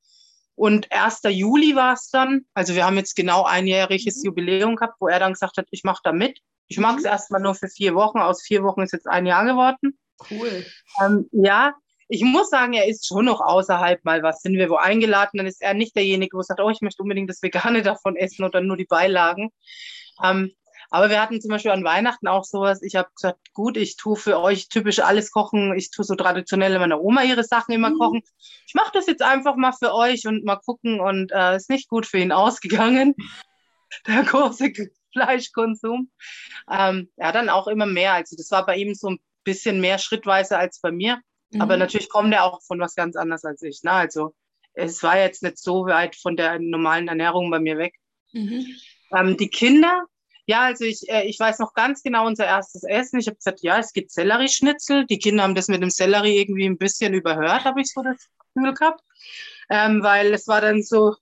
Und 0.56 0.90
1. 0.90 1.21
Juli 1.28 1.75
war 1.75 1.94
es 1.94 2.11
dann, 2.11 2.47
also 2.54 2.75
wir 2.75 2.87
haben 2.87 2.97
jetzt 2.97 3.16
genau 3.16 3.44
einjähriges 3.44 4.18
mhm. 4.18 4.26
Jubiläum 4.26 4.76
gehabt, 4.76 4.97
wo 5.00 5.09
er 5.09 5.18
dann 5.18 5.33
gesagt 5.33 5.56
hat, 5.59 5.66
ich 5.71 5.85
mache 5.85 6.00
da 6.04 6.12
mit. 6.12 6.38
Ich 6.68 6.78
mag 6.78 6.97
es 6.97 7.02
mhm. 7.02 7.11
erstmal 7.11 7.40
nur 7.40 7.54
für 7.54 7.68
vier 7.68 7.94
Wochen. 7.94 8.18
Aus 8.18 8.42
vier 8.42 8.62
Wochen 8.62 8.83
ist 8.83 8.92
jetzt 8.92 9.09
ein 9.09 9.26
Jahr 9.26 9.44
geworden. 9.44 9.99
Cool. 10.30 10.64
Ähm, 11.02 11.28
ja, 11.33 11.75
ich 12.09 12.23
muss 12.23 12.51
sagen, 12.51 12.73
er 12.75 12.87
ist 12.87 13.07
schon 13.07 13.25
noch 13.25 13.41
außerhalb 13.41 14.05
mal 14.05 14.23
was. 14.23 14.43
Sind 14.43 14.57
wir 14.57 14.69
wo 14.71 14.77
eingeladen, 14.77 15.39
dann 15.39 15.47
ist 15.47 15.63
er 15.63 15.75
nicht 15.75 15.97
derjenige, 15.97 16.37
wo 16.37 16.43
sagt, 16.43 16.61
oh, 16.61 16.71
ich 16.71 16.81
möchte 16.81 17.03
unbedingt 17.03 17.31
das 17.31 17.43
Vegane 17.43 17.83
davon 17.83 18.17
essen 18.17 18.45
oder 18.45 18.61
nur 18.61 18.77
die 18.77 18.87
Beilagen. 18.87 19.51
Ähm, 20.23 20.53
aber 20.91 21.11
wir 21.11 21.21
hatten 21.21 21.41
zum 21.41 21.51
Beispiel 21.51 21.73
an 21.73 21.83
Weihnachten 21.83 22.29
auch 22.29 22.45
sowas. 22.45 22.83
Ich 22.83 22.95
habe 22.95 23.09
gesagt, 23.15 23.53
gut, 23.53 23.77
ich 23.77 23.97
tue 23.97 24.17
für 24.17 24.39
euch 24.39 24.69
typisch 24.69 25.01
alles 25.01 25.31
kochen. 25.33 25.75
Ich 25.77 25.91
tue 25.91 26.05
so 26.05 26.15
traditionell 26.15 26.79
meiner 26.79 27.01
Oma 27.01 27.25
ihre 27.25 27.43
Sachen 27.43 27.73
immer 27.75 27.91
mhm. 27.91 27.99
kochen. 27.99 28.23
Ich 28.67 28.75
mache 28.75 28.93
das 28.93 29.07
jetzt 29.07 29.23
einfach 29.23 29.57
mal 29.57 29.73
für 29.73 29.93
euch 29.95 30.27
und 30.27 30.45
mal 30.45 30.57
gucken. 30.57 31.01
Und 31.01 31.33
äh, 31.33 31.57
ist 31.57 31.71
nicht 31.71 31.89
gut 31.89 32.07
für 32.07 32.19
ihn 32.19 32.33
ausgegangen, 32.33 33.15
der 34.07 34.23
große 34.23 34.73
Fleischkonsum. 35.13 36.11
Ähm, 36.71 37.11
ja, 37.17 37.33
dann 37.33 37.49
auch 37.49 37.67
immer 37.67 37.87
mehr. 37.87 38.13
Also 38.13 38.37
das 38.37 38.51
war 38.51 38.67
bei 38.67 38.77
ihm 38.77 38.95
so 38.95 39.11
ein 39.11 39.19
bisschen 39.43 39.81
mehr 39.81 39.99
schrittweise 39.99 40.59
als 40.59 40.81
bei 40.81 40.93
mir. 40.93 41.21
Mhm. 41.55 41.61
Aber 41.63 41.77
natürlich 41.77 42.09
kommt 42.09 42.33
er 42.35 42.45
auch 42.45 42.63
von 42.63 42.79
was 42.81 42.95
ganz 42.95 43.17
anderes 43.17 43.45
als 43.45 43.63
ich. 43.63 43.83
Ne? 43.83 43.93
Also 43.93 44.35
es 44.75 45.03
war 45.03 45.19
jetzt 45.19 45.43
nicht 45.43 45.59
so 45.59 45.87
weit 45.87 46.17
von 46.17 46.37
der 46.37 46.59
normalen 46.59 47.09
Ernährung 47.09 47.51
bei 47.51 47.61
mir 47.61 47.79
weg. 47.79 47.95
Mhm. 48.33 48.67
Ähm, 49.17 49.37
die 49.37 49.49
Kinder, 49.49 50.05
Ja, 50.47 50.63
also 50.63 50.85
ich, 50.85 51.09
äh, 51.09 51.25
ich 51.27 51.39
weiß 51.41 51.59
noch 51.59 51.73
ganz 51.73 52.03
genau 52.03 52.27
unser 52.27 52.45
erstes 52.47 52.83
Essen. 52.85 53.19
Ich 53.19 53.27
habe 53.29 53.37
gesagt, 53.37 53.63
ja, 53.63 53.79
es 53.79 53.93
gibt 53.93 54.11
Sellerieschnitzel. 54.11 55.07
Die 55.07 55.19
Kinder 55.19 55.43
haben 55.43 55.55
das 55.55 55.69
mit 55.69 55.81
dem 55.81 55.91
Sellerie 55.91 56.39
irgendwie 56.39 56.67
ein 56.67 56.77
bisschen 56.77 57.15
überhört, 57.15 57.65
habe 57.65 57.81
ich 57.81 57.91
so 57.93 58.03
das 58.03 58.29
Gefühl 58.39 58.75
gehabt. 58.75 59.03
Ähm, 59.71 60.03
weil 60.03 60.35
es 60.35 60.47
war 60.47 60.61
dann 60.61 60.83
so, 60.83 61.15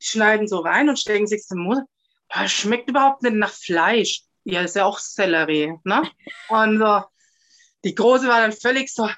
die 0.00 0.06
schneiden 0.06 0.48
so 0.48 0.58
rein 0.58 0.88
und 0.88 0.98
stecken 0.98 1.26
sich 1.28 1.42
zum 1.44 1.60
Mund. 1.60 1.86
Das 2.28 2.50
schmeckt 2.50 2.88
überhaupt 2.90 3.22
nicht 3.22 3.36
nach 3.36 3.52
Fleisch. 3.52 4.22
Ja, 4.44 4.62
ist 4.62 4.76
ja 4.76 4.84
auch 4.86 4.98
Sellerie, 4.98 5.78
ne? 5.84 6.02
Und 6.48 6.78
so, 6.78 7.02
die 7.84 7.94
Große 7.94 8.26
war 8.26 8.40
dann 8.40 8.52
völlig 8.52 8.92
so, 8.92 9.08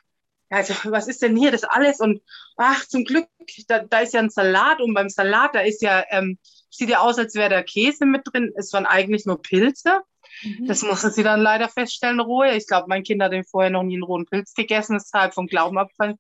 also 0.51 0.75
was 0.91 1.09
ist 1.09 1.23
denn 1.23 1.37
hier 1.37 1.51
das 1.51 1.65
alles? 1.65 2.01
Und 2.01 2.23
ach, 2.57 2.87
zum 2.87 3.05
Glück, 3.05 3.29
da, 3.69 3.81
da 3.81 4.01
ist 4.01 4.15
ja 4.15 4.21
ein 4.21 4.31
Salat 4.31 4.81
und 4.81 4.95
beim 4.95 5.09
Salat, 5.09 5.55
da 5.55 5.61
ist 5.61 5.83
ja, 5.83 6.05
ähm, 6.11 6.39
sieht 6.71 6.91
ja 6.91 7.01
aus, 7.01 7.19
als 7.19 7.35
wäre 7.35 7.51
da 7.51 7.63
Käse 7.63 8.07
mit 8.07 8.23
drin. 8.25 8.53
Es 8.57 8.73
waren 8.73 8.87
eigentlich 8.87 9.27
nur 9.27 9.41
Pilze. 9.41 10.03
Mhm. 10.43 10.67
Das 10.67 10.83
musste 10.83 11.11
sie 11.11 11.23
dann 11.23 11.41
leider 11.41 11.69
feststellen, 11.69 12.21
rohe. 12.21 12.55
Ich 12.55 12.67
glaube, 12.67 12.87
mein 12.89 13.03
Kind 13.03 13.23
hat 13.23 13.33
den 13.33 13.45
vorher 13.45 13.71
noch 13.71 13.83
nie 13.83 13.95
einen 13.95 14.03
rohen 14.03 14.27
Pilz 14.27 14.55
gegessen, 14.55 14.95
deshalb 14.95 15.35
vom 15.35 15.47
Glauben 15.47 15.79
abfallen. 15.79 16.19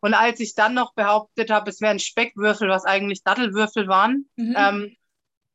Und 0.00 0.14
als 0.14 0.40
ich 0.40 0.54
dann 0.54 0.74
noch 0.74 0.94
behauptet 0.94 1.50
habe, 1.50 1.70
es 1.70 1.80
wären 1.80 2.00
Speckwürfel, 2.00 2.68
was 2.68 2.84
eigentlich 2.84 3.22
Dattelwürfel 3.22 3.86
waren, 3.86 4.28
mhm. 4.36 4.54
ähm, 4.56 4.96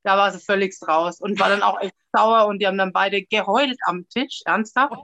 da 0.04 0.18
war 0.18 0.32
sie 0.32 0.40
völlig 0.40 0.74
raus 0.88 1.20
und 1.20 1.38
war 1.38 1.50
dann 1.50 1.62
auch 1.62 1.82
echt 1.82 1.96
sauer 2.14 2.48
und 2.48 2.60
die 2.60 2.68
haben 2.68 2.78
dann 2.78 2.94
beide 2.94 3.24
geheult 3.24 3.78
am 3.86 4.08
Tisch, 4.08 4.42
ernsthaft. 4.46 4.96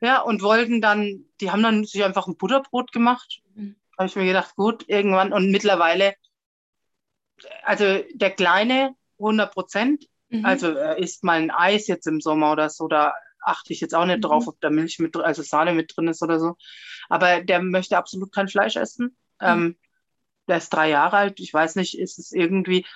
Ja, 0.00 0.20
und 0.20 0.42
wollten 0.42 0.80
dann, 0.80 1.24
die 1.40 1.50
haben 1.50 1.62
dann 1.62 1.84
sich 1.84 2.04
einfach 2.04 2.26
ein 2.26 2.36
Butterbrot 2.36 2.92
gemacht. 2.92 3.40
Mhm. 3.54 3.76
Habe 3.96 4.08
ich 4.08 4.16
mir 4.16 4.26
gedacht, 4.26 4.54
gut, 4.54 4.84
irgendwann 4.88 5.32
und 5.32 5.50
mittlerweile, 5.50 6.14
also 7.64 8.02
der 8.14 8.30
Kleine 8.30 8.94
100 9.18 9.52
Prozent, 9.52 10.04
mhm. 10.28 10.44
also 10.44 10.70
er 10.70 10.98
isst 10.98 11.24
mal 11.24 11.40
ein 11.40 11.50
Eis 11.50 11.88
jetzt 11.88 12.06
im 12.06 12.20
Sommer 12.20 12.52
oder 12.52 12.70
so, 12.70 12.86
da 12.86 13.12
achte 13.40 13.72
ich 13.72 13.80
jetzt 13.80 13.94
auch 13.94 14.04
nicht 14.04 14.18
mhm. 14.18 14.22
drauf, 14.22 14.46
ob 14.46 14.60
da 14.60 14.70
Milch 14.70 14.98
mit, 14.98 15.16
also 15.16 15.42
Sahne 15.42 15.72
mit 15.72 15.92
drin 15.96 16.08
ist 16.08 16.22
oder 16.22 16.38
so. 16.38 16.56
Aber 17.08 17.42
der 17.42 17.60
möchte 17.60 17.96
absolut 17.96 18.32
kein 18.32 18.48
Fleisch 18.48 18.76
essen. 18.76 19.16
Mhm. 19.40 19.46
Ähm, 19.46 19.76
der 20.46 20.58
ist 20.58 20.70
drei 20.70 20.90
Jahre 20.90 21.16
alt. 21.16 21.40
Ich 21.40 21.52
weiß 21.52 21.76
nicht, 21.76 21.98
ist 21.98 22.18
es 22.18 22.32
irgendwie, 22.32 22.86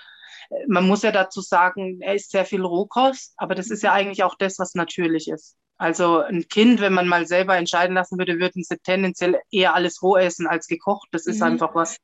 man 0.66 0.86
muss 0.86 1.02
ja 1.02 1.12
dazu 1.12 1.40
sagen, 1.40 2.00
er 2.00 2.14
isst 2.14 2.30
sehr 2.30 2.44
viel 2.44 2.62
Rohkost, 2.62 3.34
aber 3.36 3.54
das 3.54 3.70
ist 3.70 3.82
ja 3.82 3.92
eigentlich 3.92 4.24
auch 4.24 4.36
das, 4.36 4.58
was 4.58 4.74
natürlich 4.74 5.28
ist. 5.28 5.56
Also 5.78 6.20
ein 6.20 6.46
Kind, 6.48 6.80
wenn 6.80 6.92
man 6.92 7.08
mal 7.08 7.26
selber 7.26 7.56
entscheiden 7.56 7.94
lassen 7.94 8.18
würde, 8.18 8.38
würden 8.38 8.62
sie 8.62 8.78
tendenziell 8.78 9.40
eher 9.50 9.74
alles 9.74 10.02
roh 10.02 10.16
essen 10.16 10.46
als 10.46 10.68
gekocht. 10.68 11.08
Das 11.12 11.26
ist 11.26 11.38
mhm. 11.38 11.44
einfach 11.44 11.74
was, 11.74 11.96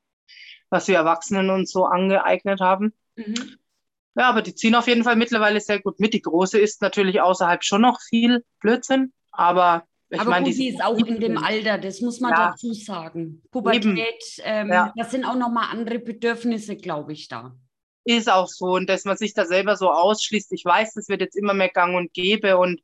was 0.70 0.88
wir 0.88 0.96
Erwachsenen 0.96 1.50
uns 1.50 1.70
so 1.70 1.84
angeeignet 1.84 2.60
haben. 2.60 2.92
Mhm. 3.16 3.58
Ja, 4.16 4.28
aber 4.28 4.42
die 4.42 4.54
ziehen 4.54 4.74
auf 4.74 4.88
jeden 4.88 5.04
Fall 5.04 5.14
mittlerweile 5.14 5.60
sehr 5.60 5.80
gut 5.80 6.00
mit. 6.00 6.12
Die 6.12 6.22
Große 6.22 6.58
ist 6.58 6.82
natürlich 6.82 7.20
außerhalb 7.20 7.62
schon 7.62 7.82
noch 7.82 8.00
viel 8.00 8.44
Blödsinn, 8.60 9.12
aber 9.30 9.84
ich 10.10 10.20
aber 10.20 10.30
meine, 10.30 10.46
gut, 10.46 10.56
die 10.56 10.68
ist 10.68 10.82
auch 10.82 10.98
in 10.98 11.20
dem 11.20 11.38
Alter, 11.38 11.78
das 11.78 12.00
muss 12.00 12.18
man 12.18 12.32
ja. 12.32 12.50
dazu 12.50 12.72
sagen. 12.72 13.42
Pubertät, 13.50 14.24
ähm, 14.42 14.70
ja. 14.70 14.92
das 14.96 15.10
sind 15.10 15.24
auch 15.24 15.36
nochmal 15.36 15.68
andere 15.70 15.98
Bedürfnisse, 15.98 16.76
glaube 16.76 17.12
ich, 17.12 17.28
da. 17.28 17.54
Ist 18.04 18.30
auch 18.30 18.48
so. 18.48 18.72
Und 18.72 18.88
dass 18.88 19.04
man 19.04 19.18
sich 19.18 19.34
da 19.34 19.44
selber 19.44 19.76
so 19.76 19.90
ausschließt. 19.90 20.50
Ich 20.52 20.64
weiß, 20.64 20.94
das 20.94 21.08
wird 21.08 21.20
jetzt 21.20 21.36
immer 21.36 21.52
mehr 21.52 21.68
gang 21.68 21.94
und 21.94 22.14
gäbe 22.14 22.56
und 22.56 22.80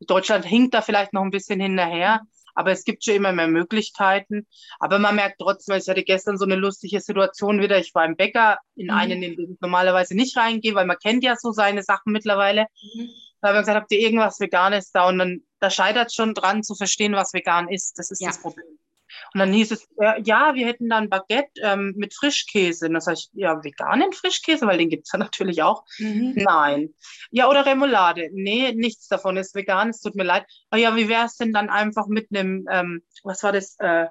Deutschland 0.00 0.44
hinkt 0.44 0.74
da 0.74 0.82
vielleicht 0.82 1.12
noch 1.12 1.22
ein 1.22 1.30
bisschen 1.30 1.60
hinterher. 1.60 2.20
Aber 2.54 2.72
es 2.72 2.84
gibt 2.84 3.04
schon 3.04 3.14
immer 3.14 3.32
mehr 3.32 3.48
Möglichkeiten. 3.48 4.46
Aber 4.80 4.98
man 4.98 5.14
merkt 5.16 5.40
trotzdem, 5.40 5.76
ich 5.76 5.88
hatte 5.88 6.02
gestern 6.02 6.36
so 6.36 6.44
eine 6.44 6.56
lustige 6.56 7.00
Situation 7.00 7.60
wieder. 7.60 7.78
Ich 7.78 7.94
war 7.94 8.04
im 8.04 8.16
Bäcker, 8.16 8.58
in 8.74 8.86
mhm. 8.86 8.92
einen, 8.92 9.22
in 9.22 9.36
den 9.36 9.52
ich 9.52 9.60
normalerweise 9.60 10.16
nicht 10.16 10.36
reingehe, 10.36 10.74
weil 10.74 10.86
man 10.86 10.98
kennt 10.98 11.22
ja 11.22 11.36
so 11.36 11.52
seine 11.52 11.82
Sachen 11.82 12.12
mittlerweile. 12.12 12.66
Mhm. 12.82 13.08
Da 13.40 13.48
habe 13.48 13.58
ich 13.58 13.62
gesagt, 13.62 13.80
habt 13.80 13.92
ihr 13.92 14.00
irgendwas 14.00 14.40
Veganes 14.40 14.90
da? 14.90 15.08
Und 15.08 15.18
dann, 15.18 15.42
da 15.60 15.70
scheitert 15.70 16.08
es 16.08 16.14
schon 16.14 16.34
dran 16.34 16.62
zu 16.62 16.74
verstehen, 16.74 17.14
was 17.14 17.32
vegan 17.32 17.68
ist. 17.68 17.98
Das 17.98 18.10
ist 18.10 18.20
ja. 18.20 18.28
das 18.28 18.42
Problem. 18.42 18.66
Und 19.32 19.40
dann 19.40 19.52
hieß 19.52 19.70
es, 19.72 19.88
äh, 20.00 20.20
ja, 20.22 20.54
wir 20.54 20.66
hätten 20.66 20.88
dann 20.88 21.08
Baguette 21.08 21.60
ähm, 21.62 21.94
mit 21.96 22.14
Frischkäse. 22.14 22.86
Und 22.86 22.94
dann 22.94 23.00
sage 23.00 23.18
ich, 23.18 23.30
ja, 23.32 23.62
veganen 23.62 24.12
Frischkäse, 24.12 24.66
weil 24.66 24.78
den 24.78 24.88
gibt 24.88 25.06
es 25.06 25.12
ja 25.12 25.18
natürlich 25.20 25.62
auch. 25.62 25.84
Mhm. 25.98 26.32
Nein. 26.36 26.94
Ja, 27.30 27.48
oder 27.48 27.66
Remoulade. 27.66 28.30
Nee, 28.32 28.72
nichts 28.72 29.08
davon 29.08 29.36
ist 29.36 29.54
vegan, 29.54 29.90
es 29.90 30.00
tut 30.00 30.14
mir 30.14 30.24
leid. 30.24 30.46
Oh 30.72 30.76
ja, 30.76 30.96
wie 30.96 31.08
wäre 31.08 31.26
es 31.26 31.36
denn 31.36 31.52
dann 31.52 31.70
einfach 31.70 32.06
mit 32.06 32.28
einem, 32.30 32.66
ähm, 32.70 33.02
was 33.22 33.42
war 33.42 33.52
das, 33.52 33.76
äh, 33.78 34.06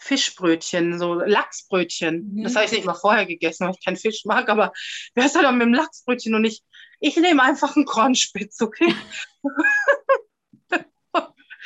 Fischbrötchen, 0.00 0.98
so 0.98 1.14
Lachsbrötchen. 1.14 2.32
Mhm. 2.34 2.42
Das 2.42 2.56
habe 2.56 2.64
ich 2.64 2.72
nicht 2.72 2.86
mal 2.86 2.94
vorher 2.94 3.26
gegessen, 3.26 3.66
weil 3.66 3.74
ich 3.74 3.84
keinen 3.84 3.96
Fisch 3.96 4.24
mag, 4.24 4.48
aber 4.48 4.72
wer 5.14 5.26
ist 5.26 5.36
dann 5.36 5.58
mit 5.58 5.66
dem 5.66 5.74
Lachsbrötchen 5.74 6.34
und 6.34 6.44
ich, 6.44 6.62
ich 7.00 7.16
nehme 7.16 7.42
einfach 7.42 7.76
einen 7.76 7.84
Kornspitz, 7.84 8.60
okay? 8.62 8.94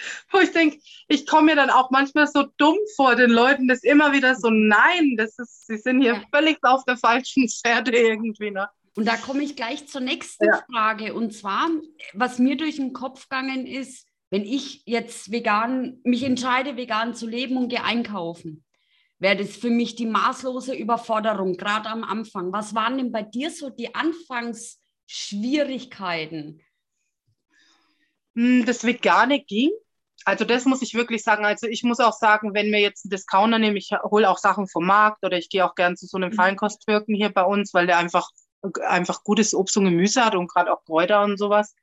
wo 0.31 0.39
ich 0.39 0.53
denke, 0.53 0.79
ich 1.09 1.27
komme 1.27 1.47
mir 1.47 1.57
dann 1.57 1.71
auch 1.71 1.91
manchmal 1.91 2.27
so 2.27 2.45
dumm 2.57 2.77
vor 2.97 3.17
den 3.17 3.31
Leuten, 3.31 3.69
das 3.69 3.83
immer 3.83 4.13
wieder 4.13 4.35
so, 4.35 4.51
nein, 4.51 5.15
das 5.17 5.39
ist, 5.39 5.67
sie 5.67 5.79
sind 5.79 6.01
hier 6.01 6.15
ja. 6.15 6.23
völlig 6.35 6.59
auf 6.63 6.85
der 6.85 6.97
falschen 6.97 7.49
Pferde 7.49 7.97
irgendwie. 7.97 8.51
Ne? 8.51 8.69
Und 8.97 9.07
da 9.07 9.17
komme 9.17 9.43
ich 9.43 9.57
gleich 9.57 9.89
zur 9.89 10.01
nächsten 10.01 10.47
ja. 10.47 10.63
Frage. 10.71 11.15
Und 11.15 11.35
zwar, 11.35 11.69
was 12.13 12.39
mir 12.39 12.57
durch 12.57 12.77
den 12.77 12.93
Kopf 12.93 13.29
gegangen 13.29 13.67
ist, 13.67 14.07
wenn 14.31 14.45
ich 14.45 14.83
jetzt 14.87 15.31
vegan, 15.31 16.01
mich 16.05 16.23
entscheide, 16.23 16.77
vegan 16.77 17.15
zu 17.15 17.27
leben 17.27 17.57
und 17.57 17.69
gehe 17.69 17.85
einkaufen, 17.85 18.65
wäre 19.19 19.37
das 19.37 19.57
für 19.57 19.71
mich 19.71 19.95
die 19.95 20.07
maßlose 20.07 20.75
Überforderung, 20.75 21.57
gerade 21.57 21.89
am 21.89 22.05
Anfang. 22.05 22.53
Was 22.53 22.75
waren 22.75 22.99
denn 22.99 23.13
bei 23.13 23.23
dir 23.23 23.51
so 23.51 23.71
die 23.71 23.95
Anfangsschwierigkeiten? 23.95 26.61
Hm, 28.35 28.67
das 28.67 28.85
Vegane 28.85 29.45
ging 29.45 29.71
also 30.25 30.45
das 30.45 30.64
muss 30.64 30.83
ich 30.83 30.95
wirklich 30.95 31.23
sagen. 31.23 31.45
Also 31.45 31.66
ich 31.66 31.83
muss 31.83 32.00
auch 32.00 32.12
sagen, 32.12 32.54
wenn 32.54 32.71
mir 32.71 32.81
jetzt 32.81 33.04
ein 33.04 33.11
Discounter 33.11 33.59
nehme, 33.59 33.78
ich 33.78 33.90
hole 34.02 34.28
auch 34.28 34.38
Sachen 34.38 34.66
vom 34.66 34.87
Markt 34.87 35.25
oder 35.25 35.37
ich 35.37 35.50
gehe 35.50 35.64
auch 35.64 35.75
gern 35.75 35.97
zu 35.97 36.07
so 36.07 36.16
einem 36.16 36.31
mhm. 36.31 36.37
Feinkosttürken 36.37 37.14
hier 37.14 37.31
bei 37.31 37.43
uns, 37.43 37.75
weil 37.75 37.87
der 37.87 37.99
einfach, 37.99 38.31
einfach 38.87 39.23
gutes 39.23 39.54
Obst 39.54 39.76
und 39.76 39.85
Gemüse 39.85 40.25
hat 40.25 40.35
und 40.35 40.49
gerade 40.49 40.73
auch 40.73 40.85
Kräuter 40.85 41.23
und 41.23 41.38
sowas. 41.38 41.75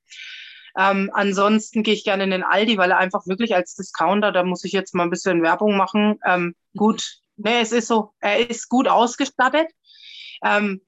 Ähm, 0.78 1.12
ansonsten 1.14 1.84
gehe 1.84 1.94
ich 1.94 2.04
gerne 2.04 2.24
in 2.24 2.32
den 2.32 2.44
Aldi, 2.44 2.78
weil 2.78 2.92
er 2.92 2.98
einfach 2.98 3.28
wirklich 3.28 3.56
als 3.56 3.76
Discounter, 3.76 4.32
da 4.32 4.44
muss 4.44 4.64
ich 4.64 4.72
jetzt 4.72 4.96
mal 4.96 5.04
ein 5.04 5.10
bisschen 5.10 5.44
Werbung 5.44 5.76
machen. 5.76 6.20
Ähm, 6.26 6.56
gut, 6.76 7.20
ne, 7.36 7.60
es 7.60 7.72
ist 7.72 7.88
so, 7.88 8.14
er 8.20 8.50
ist 8.50 8.70
gut 8.70 8.88
ausgestattet. 8.88 9.68
Ähm, 10.44 10.82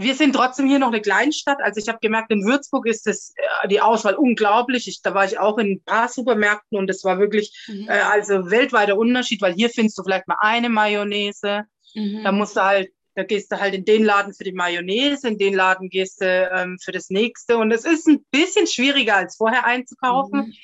wir 0.00 0.14
sind 0.14 0.34
trotzdem 0.34 0.66
hier 0.66 0.78
noch 0.78 0.88
eine 0.88 1.00
Kleinstadt. 1.00 1.58
Also 1.60 1.80
ich 1.80 1.88
habe 1.88 1.98
gemerkt, 2.00 2.30
in 2.30 2.44
Würzburg 2.44 2.86
ist 2.86 3.06
das, 3.06 3.32
äh, 3.36 3.68
die 3.68 3.80
Auswahl 3.80 4.14
unglaublich. 4.14 4.88
Ich, 4.88 5.02
da 5.02 5.14
war 5.14 5.24
ich 5.24 5.38
auch 5.38 5.58
in 5.58 5.72
ein 5.72 5.82
paar 5.84 6.08
Supermärkten 6.08 6.78
und 6.78 6.88
es 6.88 7.04
war 7.04 7.18
wirklich 7.18 7.52
mhm. 7.68 7.88
äh, 7.88 8.00
also 8.00 8.50
weltweiter 8.50 8.96
Unterschied, 8.96 9.42
weil 9.42 9.54
hier 9.54 9.70
findest 9.70 9.98
du 9.98 10.02
vielleicht 10.02 10.28
mal 10.28 10.38
eine 10.40 10.68
Mayonnaise. 10.68 11.64
Mhm. 11.94 12.22
Da 12.24 12.32
musst 12.32 12.56
du 12.56 12.64
halt, 12.64 12.90
da 13.14 13.24
gehst 13.24 13.52
du 13.52 13.60
halt 13.60 13.74
in 13.74 13.84
den 13.84 14.04
Laden 14.04 14.32
für 14.32 14.44
die 14.44 14.52
Mayonnaise, 14.52 15.28
in 15.28 15.38
den 15.38 15.54
Laden 15.54 15.88
gehst 15.90 16.20
du 16.20 16.26
ähm, 16.26 16.78
für 16.82 16.92
das 16.92 17.10
nächste. 17.10 17.58
Und 17.58 17.70
es 17.70 17.84
ist 17.84 18.06
ein 18.08 18.24
bisschen 18.30 18.66
schwieriger 18.66 19.16
als 19.16 19.36
vorher 19.36 19.66
einzukaufen. 19.66 20.46
Mhm. 20.46 20.54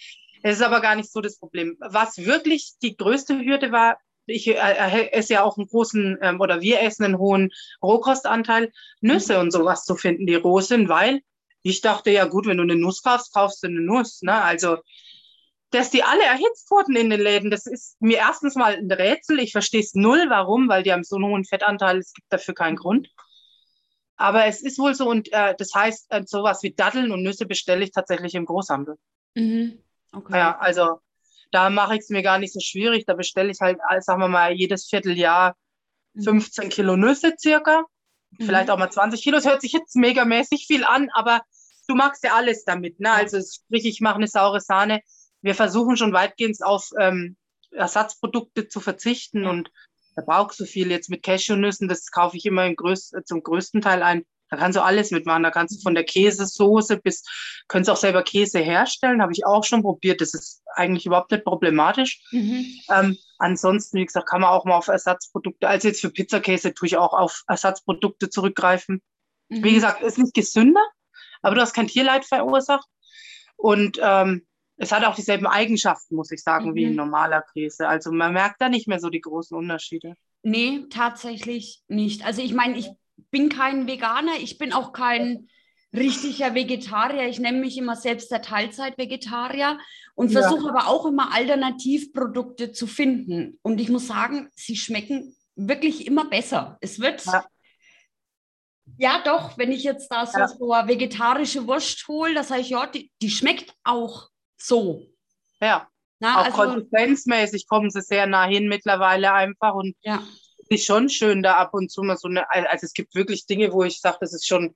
Es 0.43 0.57
ist 0.57 0.63
aber 0.63 0.81
gar 0.81 0.95
nicht 0.95 1.11
so 1.11 1.21
das 1.21 1.39
Problem. 1.39 1.77
Was 1.81 2.19
wirklich 2.19 2.75
die 2.83 2.97
größte 2.97 3.39
Hürde 3.39 3.73
war, 3.73 3.99
ich 4.27 4.49
äh, 4.49 5.11
esse 5.13 5.35
ja 5.35 5.43
auch 5.45 5.57
einen 5.57 5.67
großen, 5.67 6.19
ähm, 6.21 6.41
oder 6.41 6.61
wir 6.61 6.81
essen 6.81 7.05
einen 7.05 7.19
hohen 7.19 7.51
Rohkostanteil, 7.83 8.73
Nüsse 9.01 9.35
mhm. 9.35 9.41
und 9.41 9.51
sowas 9.53 9.85
zu 9.85 9.97
finden, 9.97 10.27
die 10.27 10.35
roh 10.35 10.61
sind, 10.61 10.89
weil 10.89 11.21
ich 11.63 11.81
dachte, 11.81 12.11
ja 12.11 12.27
gut, 12.27 12.47
wenn 12.47 12.59
du 12.59 12.63
eine 12.63 12.77
Nuss 12.77 13.03
kaufst, 13.03 13.35
kaufst 13.35 13.63
du 13.63 13.69
eine 13.69 13.81
Nuss. 13.81 14.23
Ne? 14.23 14.41
Also, 14.41 14.79
dass 15.71 15.91
die 15.91 16.05
alle 16.05 16.23
erhitzt 16.23 16.71
wurden 16.71 16.95
in 16.95 17.11
den 17.11 17.21
Läden, 17.21 17.51
das 17.51 17.67
ist 17.67 18.01
mir 18.01 18.19
erstens 18.19 18.55
mal 18.55 18.77
ein 18.77 18.91
Rätsel. 18.91 19.41
Ich 19.41 19.53
verstehe 19.53 19.81
es 19.81 19.95
null, 19.95 20.27
warum, 20.29 20.69
weil 20.69 20.85
die 20.85 20.93
haben 20.93 21.03
so 21.03 21.17
einen 21.17 21.25
hohen 21.27 21.45
Fettanteil, 21.45 21.99
es 21.99 22.13
gibt 22.13 22.33
dafür 22.33 22.55
keinen 22.55 22.77
Grund. 22.77 23.11
Aber 24.17 24.47
es 24.47 24.63
ist 24.63 24.79
wohl 24.79 24.95
so, 24.95 25.09
und 25.09 25.33
äh, 25.33 25.55
das 25.59 25.75
heißt, 25.75 26.07
äh, 26.11 26.23
sowas 26.25 26.63
wie 26.63 26.73
Datteln 26.73 27.11
und 27.11 27.23
Nüsse 27.23 27.47
bestelle 27.47 27.85
ich 27.85 27.91
tatsächlich 27.91 28.35
im 28.35 28.47
Großhandel. 28.47 28.97
Mhm. 29.35 29.83
Okay. 30.13 30.39
Ja, 30.39 30.59
also 30.59 31.01
da 31.51 31.71
mache 31.71 31.95
ich 31.95 32.01
es 32.01 32.09
mir 32.09 32.23
gar 32.23 32.39
nicht 32.39 32.53
so 32.53 32.61
schwierig. 32.61 33.05
Da 33.07 33.15
bestelle 33.15 33.51
ich 33.51 33.61
halt, 33.61 33.79
äh, 33.91 34.01
sagen 34.01 34.21
wir 34.21 34.29
mal, 34.29 34.53
jedes 34.53 34.87
Vierteljahr 34.87 35.57
15 36.23 36.65
mhm. 36.65 36.69
Kilo 36.71 36.97
Nüsse 36.97 37.35
circa. 37.39 37.85
Mhm. 38.31 38.47
Vielleicht 38.47 38.71
auch 38.71 38.79
mal 38.79 38.91
20 38.91 39.23
Kilo. 39.23 39.37
Das 39.37 39.47
hört 39.47 39.61
sich 39.61 39.73
jetzt 39.73 39.97
megamäßig 39.97 40.67
viel 40.67 40.85
an, 40.85 41.09
aber 41.13 41.43
du 41.89 41.95
magst 41.95 42.25
ja 42.25 42.35
alles 42.35 42.65
damit. 42.65 43.01
Ne? 43.01 43.13
Also 43.13 43.39
sprich, 43.41 43.87
ich 43.87 44.01
mache 44.01 44.17
eine 44.17 44.29
saure 44.29 44.61
Sahne. 44.61 45.01
Wir 45.43 45.55
versuchen 45.55 45.97
schon 45.97 46.13
weitgehend 46.13 46.63
auf 46.63 46.91
ähm, 46.99 47.37
Ersatzprodukte 47.71 48.69
zu 48.69 48.81
verzichten 48.81 49.47
und 49.47 49.71
da 50.17 50.23
brauchst 50.23 50.59
du 50.59 50.65
viel 50.65 50.91
jetzt 50.91 51.11
mit 51.11 51.23
Cashewnüssen. 51.23 51.89
Das 51.89 52.11
kaufe 52.11 52.37
ich 52.37 52.47
immer 52.47 52.67
im 52.67 52.75
größ 52.75 53.13
zum 53.27 53.43
größten 53.43 53.83
Teil 53.83 54.03
ein. 54.03 54.25
Da 54.49 54.57
kannst 54.57 54.77
du 54.77 54.83
alles 54.83 55.11
mitmachen. 55.11 55.43
Da 55.43 55.51
kannst 55.51 55.77
du 55.77 55.83
von 55.83 55.95
der 55.95 56.05
Käsesoße 56.05 56.99
bis, 56.99 57.25
kannst 57.69 57.91
auch 57.91 57.97
selber 57.97 58.23
Käse 58.23 58.61
herstellen. 58.61 59.23
Habe 59.23 59.33
ich 59.33 59.45
auch 59.45 59.65
schon 59.65 59.83
probiert. 59.83 60.21
Das 60.21 60.35
ist 60.35 60.63
eigentlich 60.75 61.07
überhaupt 61.07 61.31
nicht 61.31 61.45
problematisch. 61.45 62.23
Mhm. 62.31 62.67
Ähm, 62.91 63.17
ansonsten, 63.39 63.99
wie 63.99 64.07
gesagt, 64.07 64.29
kann 64.29 64.41
man 64.41 64.51
auch 64.51 64.65
mal 64.65 64.77
auf 64.77 64.89
Ersatzprodukte, 64.89 65.69
also 65.69 65.89
jetzt 65.89 66.01
für 66.01 66.11
Pizzakäse 66.11 66.75
tue 66.75 66.87
ich 66.87 66.97
auch 66.97 67.13
auf 67.13 67.43
Ersatzprodukte 67.49 68.31
zurückgreifen. 68.31 69.03
Mhm. 69.49 69.65
Wie 69.65 69.75
gesagt, 69.75 70.03
ist 70.03 70.19
nicht 70.19 70.35
gesünder, 70.35 70.85
aber 71.43 71.55
du 71.55 71.61
hast 71.61 71.75
kein 71.75 71.89
Tierleid 71.89 72.25
verursacht. 72.25 72.87
Und 73.57 73.99
ähm, 74.03 74.47
es 74.77 74.93
hat 74.93 75.05
auch 75.05 75.15
dieselben 75.15 75.47
Eigenschaften, 75.47 76.17
muss 76.17 76.31
ich 76.31 76.43
sagen, 76.43 76.71
mhm. 76.71 76.75
wie 76.75 76.85
ein 76.85 76.91
mhm. 76.91 76.97
normaler 76.97 77.43
Käse. 77.53 77.89
Also 77.89 78.13
man 78.13 78.33
merkt 78.33 78.61
da 78.61 78.69
nicht 78.69 78.87
mehr 78.87 79.01
so 79.01 79.09
die 79.09 79.21
großen 79.21 79.57
Unterschiede. 79.57 80.15
Nee, 80.43 80.85
tatsächlich 80.91 81.83
nicht. 81.89 82.25
Also 82.25 82.43
ich 82.43 82.55
meine, 82.55 82.77
ich 82.77 82.91
bin 83.31 83.49
kein 83.49 83.87
Veganer, 83.87 84.37
ich 84.41 84.59
bin 84.59 84.73
auch 84.73 84.93
kein 84.93 85.49
richtiger 85.95 86.55
Vegetarier. 86.55 87.29
Ich 87.29 87.39
nenne 87.39 87.59
mich 87.59 87.79
immer 87.79 87.97
selbst 87.97 88.31
der 88.31 88.43
Teilzeit-Vegetarier 88.43 89.79
und 90.15 90.31
ja. 90.31 90.41
versuche 90.41 90.69
aber 90.69 90.89
auch 90.89 91.07
immer 91.07 91.33
Alternativprodukte 91.35 92.73
zu 92.73 92.87
finden. 92.87 93.59
Und 93.63 93.81
ich 93.81 93.89
muss 93.89 94.07
sagen, 94.07 94.51
sie 94.55 94.77
schmecken 94.77 95.35
wirklich 95.55 96.07
immer 96.07 96.27
besser. 96.27 96.77
Es 96.81 97.01
wird 97.01 97.25
ja. 97.25 97.45
Ja, 98.99 99.21
doch, 99.25 99.59
wenn 99.59 99.73
ich 99.73 99.83
jetzt 99.83 100.09
da 100.09 100.27
so, 100.27 100.39
ja. 100.39 100.49
so 100.49 100.73
eine 100.73 100.89
vegetarische 100.89 101.67
Wurst 101.67 102.07
hole, 102.09 102.35
da 102.35 102.45
sage 102.45 102.61
ich, 102.61 102.71
ja, 102.71 102.87
die, 102.87 103.11
die 103.21 103.31
schmeckt 103.31 103.75
auch 103.85 104.29
so. 104.57 105.03
Ja. 105.61 105.89
Na, 106.19 106.41
auch 106.41 106.45
also, 106.45 106.57
konsistenzmäßig 106.57 107.67
kommen 107.69 107.91
sie 107.91 108.01
sehr 108.01 108.27
nah 108.27 108.47
hin 108.47 108.69
mittlerweile 108.69 109.33
einfach 109.35 109.75
und 109.75 109.95
ja. 110.01 110.23
Ist 110.69 110.87
schon 110.87 111.09
schön 111.09 111.43
da 111.43 111.55
ab 111.55 111.75
und 111.75 111.91
zu 111.91 112.03
mal 112.03 112.17
so 112.17 112.29
eine, 112.29 112.51
also 112.51 112.85
es 112.85 112.93
gibt 112.93 113.15
wirklich 113.15 113.47
Dinge, 113.47 113.73
wo 113.73 113.85
ich 113.85 114.01
sage, 114.01 114.19
das 114.21 114.35
ist 114.35 114.47
schon, 114.47 114.75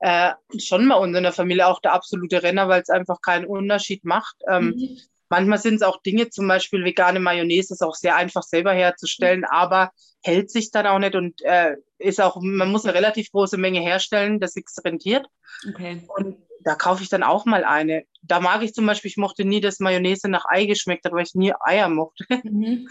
äh, 0.00 0.32
schon 0.58 0.88
bei 0.88 0.94
uns 0.96 1.16
in 1.16 1.22
der 1.22 1.32
Familie 1.32 1.66
auch 1.66 1.80
der 1.80 1.92
absolute 1.92 2.42
Renner, 2.42 2.68
weil 2.68 2.82
es 2.82 2.90
einfach 2.90 3.20
keinen 3.20 3.46
Unterschied 3.46 4.04
macht. 4.04 4.36
Ähm, 4.48 4.74
mhm. 4.76 4.98
Manchmal 5.28 5.58
sind 5.58 5.76
es 5.76 5.82
auch 5.82 6.02
Dinge, 6.02 6.28
zum 6.28 6.48
Beispiel 6.48 6.84
vegane 6.84 7.20
Mayonnaise, 7.20 7.72
ist 7.72 7.82
auch 7.82 7.94
sehr 7.94 8.16
einfach 8.16 8.42
selber 8.42 8.72
herzustellen, 8.72 9.40
mhm. 9.40 9.46
aber 9.50 9.92
hält 10.22 10.50
sich 10.50 10.70
dann 10.70 10.86
auch 10.86 10.98
nicht 10.98 11.14
und 11.14 11.40
äh, 11.42 11.76
ist 11.98 12.20
auch, 12.20 12.38
man 12.40 12.70
muss 12.70 12.84
eine 12.84 12.94
relativ 12.94 13.30
große 13.30 13.56
Menge 13.56 13.80
herstellen, 13.80 14.40
dass 14.40 14.52
sich 14.52 14.64
rentiert. 14.84 15.26
Okay. 15.68 16.02
Und 16.16 16.36
da 16.62 16.74
kaufe 16.74 17.02
ich 17.02 17.08
dann 17.08 17.22
auch 17.22 17.46
mal 17.46 17.64
eine. 17.64 18.04
Da 18.22 18.40
mag 18.40 18.62
ich 18.62 18.74
zum 18.74 18.86
Beispiel, 18.86 19.10
ich 19.10 19.16
mochte 19.16 19.44
nie, 19.44 19.60
dass 19.60 19.80
Mayonnaise 19.80 20.28
nach 20.28 20.44
Ei 20.48 20.66
geschmeckt 20.66 21.04
hat, 21.04 21.12
weil 21.12 21.24
ich 21.24 21.34
nie 21.34 21.52
Eier 21.60 21.88
mochte. 21.88 22.24
Mhm. 22.42 22.88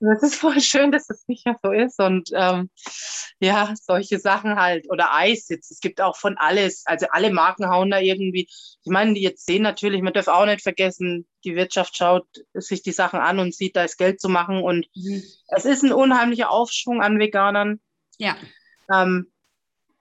Das 0.00 0.22
ist 0.22 0.36
voll 0.36 0.60
schön, 0.60 0.92
dass 0.92 1.06
das 1.06 1.26
nicht 1.28 1.46
mehr 1.46 1.56
so 1.62 1.72
ist. 1.72 1.98
Und 1.98 2.30
ähm, 2.34 2.68
ja, 3.40 3.74
solche 3.80 4.18
Sachen 4.18 4.56
halt. 4.56 4.90
Oder 4.90 5.14
Eis 5.14 5.48
jetzt. 5.48 5.70
Es 5.70 5.80
gibt 5.80 6.00
auch 6.00 6.16
von 6.16 6.36
alles. 6.36 6.82
Also 6.84 7.06
alle 7.10 7.32
Marken 7.32 7.68
hauen 7.70 7.90
da 7.90 7.98
irgendwie. 7.98 8.48
Ich 8.48 8.90
meine, 8.90 9.14
die 9.14 9.22
jetzt 9.22 9.46
sehen 9.46 9.62
natürlich, 9.62 10.02
man 10.02 10.12
darf 10.12 10.28
auch 10.28 10.44
nicht 10.44 10.62
vergessen, 10.62 11.26
die 11.44 11.56
Wirtschaft 11.56 11.96
schaut 11.96 12.26
sich 12.52 12.82
die 12.82 12.92
Sachen 12.92 13.18
an 13.18 13.38
und 13.38 13.54
sieht, 13.54 13.76
da 13.76 13.84
ist 13.84 13.96
Geld 13.96 14.20
zu 14.20 14.28
machen. 14.28 14.62
Und 14.62 14.86
mhm. 14.94 15.22
es 15.48 15.64
ist 15.64 15.82
ein 15.82 15.92
unheimlicher 15.92 16.50
Aufschwung 16.50 17.00
an 17.00 17.18
Veganern. 17.18 17.80
Ja. 18.18 18.36
Ähm, 18.92 19.32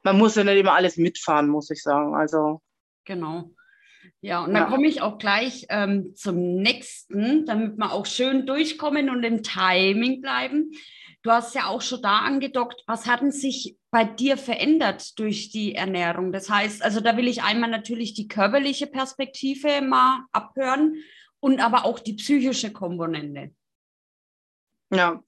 man 0.03 0.17
muss 0.17 0.35
ja 0.35 0.43
nicht 0.43 0.57
immer 0.57 0.73
alles 0.73 0.97
mitfahren, 0.97 1.47
muss 1.47 1.69
ich 1.69 1.81
sagen. 1.81 2.15
Also 2.15 2.61
Genau. 3.07 3.51
Ja, 4.21 4.43
und 4.43 4.53
dann 4.53 4.63
ja. 4.63 4.69
komme 4.69 4.87
ich 4.87 5.01
auch 5.01 5.17
gleich 5.17 5.65
ähm, 5.69 6.13
zum 6.15 6.55
nächsten, 6.55 7.45
damit 7.45 7.77
wir 7.77 7.93
auch 7.93 8.05
schön 8.05 8.45
durchkommen 8.45 9.09
und 9.09 9.23
im 9.23 9.43
Timing 9.43 10.21
bleiben. 10.21 10.71
Du 11.23 11.31
hast 11.31 11.55
ja 11.55 11.67
auch 11.67 11.81
schon 11.81 12.01
da 12.01 12.19
angedockt, 12.19 12.83
was 12.85 13.07
hat 13.07 13.21
denn 13.21 13.31
sich 13.31 13.77
bei 13.91 14.03
dir 14.03 14.37
verändert 14.37 15.17
durch 15.19 15.49
die 15.49 15.75
Ernährung? 15.75 16.31
Das 16.31 16.49
heißt, 16.49 16.83
also 16.83 16.99
da 16.99 17.17
will 17.17 17.27
ich 17.27 17.43
einmal 17.43 17.69
natürlich 17.69 18.13
die 18.13 18.27
körperliche 18.27 18.87
Perspektive 18.87 19.81
mal 19.81 20.25
abhören 20.31 20.95
und 21.39 21.59
aber 21.59 21.85
auch 21.85 21.99
die 21.99 22.13
psychische 22.13 22.71
Komponente. 22.71 23.51
Ja, 24.93 25.21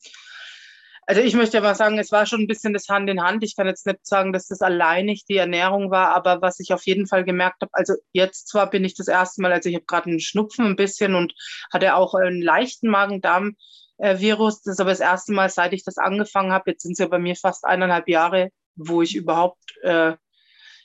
also 1.09 1.21
ich 1.21 1.33
möchte 1.33 1.57
aber 1.57 1.73
sagen, 1.73 1.97
es 1.97 2.11
war 2.11 2.27
schon 2.27 2.41
ein 2.41 2.47
bisschen 2.47 2.71
das 2.71 2.87
Hand 2.87 3.09
in 3.09 3.23
Hand. 3.23 3.43
Ich 3.43 3.55
kann 3.55 3.65
jetzt 3.65 3.87
nicht 3.87 4.05
sagen, 4.05 4.31
dass 4.31 4.45
das 4.45 4.61
alleinig 4.61 5.25
die 5.25 5.37
Ernährung 5.37 5.89
war, 5.89 6.15
aber 6.15 6.43
was 6.43 6.59
ich 6.59 6.71
auf 6.71 6.85
jeden 6.85 7.07
Fall 7.07 7.23
gemerkt 7.23 7.63
habe, 7.63 7.71
also 7.73 7.95
jetzt 8.11 8.47
zwar 8.47 8.69
bin 8.69 8.85
ich 8.85 8.93
das 8.93 9.07
erste 9.07 9.41
Mal, 9.41 9.51
also 9.51 9.69
ich 9.69 9.75
habe 9.75 9.85
gerade 9.87 10.07
einen 10.07 10.19
Schnupfen 10.19 10.67
ein 10.67 10.75
bisschen 10.75 11.15
und 11.15 11.33
hatte 11.73 11.95
auch 11.95 12.13
einen 12.13 12.43
leichten 12.43 12.89
Magen-Darm-Virus. 12.89 14.61
Das 14.61 14.73
ist 14.73 14.79
aber 14.79 14.91
das 14.91 14.99
erste 14.99 15.33
Mal, 15.33 15.49
seit 15.49 15.73
ich 15.73 15.83
das 15.83 15.97
angefangen 15.97 16.51
habe. 16.51 16.69
Jetzt 16.69 16.83
sind 16.83 16.91
es 16.91 16.99
ja 16.99 17.07
bei 17.07 17.17
mir 17.17 17.35
fast 17.35 17.65
eineinhalb 17.65 18.07
Jahre, 18.07 18.51
wo 18.75 19.01
ich 19.01 19.15
überhaupt 19.15 19.77
äh, 19.81 20.13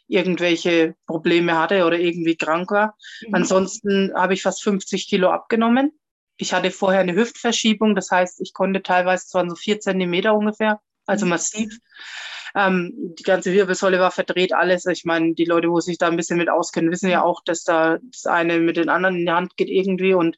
irgendwelche 0.08 0.94
Probleme 1.06 1.58
hatte 1.58 1.84
oder 1.84 1.98
irgendwie 1.98 2.36
krank 2.36 2.70
war. 2.70 2.96
Mhm. 3.26 3.34
Ansonsten 3.34 4.14
habe 4.14 4.32
ich 4.32 4.40
fast 4.40 4.62
50 4.62 5.06
Kilo 5.06 5.28
abgenommen 5.28 5.92
ich 6.36 6.52
hatte 6.52 6.70
vorher 6.70 7.00
eine 7.00 7.14
Hüftverschiebung, 7.14 7.94
das 7.94 8.10
heißt, 8.10 8.40
ich 8.40 8.52
konnte 8.52 8.82
teilweise, 8.82 9.26
zwar 9.26 9.48
so 9.48 9.54
vier 9.54 9.80
Zentimeter 9.80 10.34
ungefähr, 10.34 10.80
also 11.06 11.26
mhm. 11.26 11.30
massiv. 11.30 11.78
Ähm, 12.56 12.92
die 13.18 13.24
ganze 13.24 13.52
Wirbelsäule 13.52 13.98
war 13.98 14.12
verdreht, 14.12 14.52
alles. 14.52 14.86
Ich 14.86 15.04
meine, 15.04 15.34
die 15.34 15.44
Leute, 15.44 15.70
wo 15.70 15.80
sich 15.80 15.98
da 15.98 16.06
ein 16.06 16.16
bisschen 16.16 16.38
mit 16.38 16.48
auskennen, 16.48 16.90
wissen 16.90 17.10
ja 17.10 17.22
auch, 17.22 17.42
dass 17.44 17.64
da 17.64 17.98
das 18.00 18.26
eine 18.26 18.58
mit 18.58 18.76
den 18.76 18.88
anderen 18.88 19.16
in 19.16 19.26
die 19.26 19.32
Hand 19.32 19.56
geht 19.56 19.68
irgendwie. 19.68 20.14
Und 20.14 20.36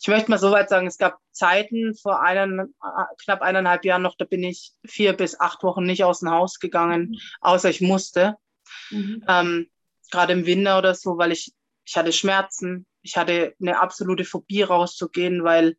ich 0.00 0.08
möchte 0.08 0.30
mal 0.30 0.38
so 0.38 0.50
weit 0.50 0.70
sagen, 0.70 0.86
es 0.86 0.96
gab 0.96 1.18
Zeiten 1.30 1.94
vor 1.94 2.22
einen, 2.22 2.74
knapp 3.22 3.42
eineinhalb 3.42 3.84
Jahren 3.84 4.02
noch, 4.02 4.16
da 4.16 4.24
bin 4.24 4.42
ich 4.42 4.72
vier 4.84 5.12
bis 5.12 5.38
acht 5.38 5.62
Wochen 5.62 5.84
nicht 5.84 6.04
aus 6.04 6.20
dem 6.20 6.30
Haus 6.30 6.58
gegangen, 6.58 7.10
mhm. 7.10 7.18
außer 7.42 7.68
ich 7.68 7.82
musste. 7.82 8.36
Mhm. 8.90 9.22
Ähm, 9.28 9.66
Gerade 10.10 10.32
im 10.32 10.46
Winter 10.46 10.78
oder 10.78 10.94
so, 10.94 11.18
weil 11.18 11.32
ich, 11.32 11.52
ich 11.84 11.96
hatte 11.96 12.12
Schmerzen, 12.12 12.86
ich 13.02 13.16
hatte 13.16 13.54
eine 13.60 13.80
absolute 13.80 14.24
Phobie 14.24 14.62
rauszugehen, 14.62 15.44
weil 15.44 15.76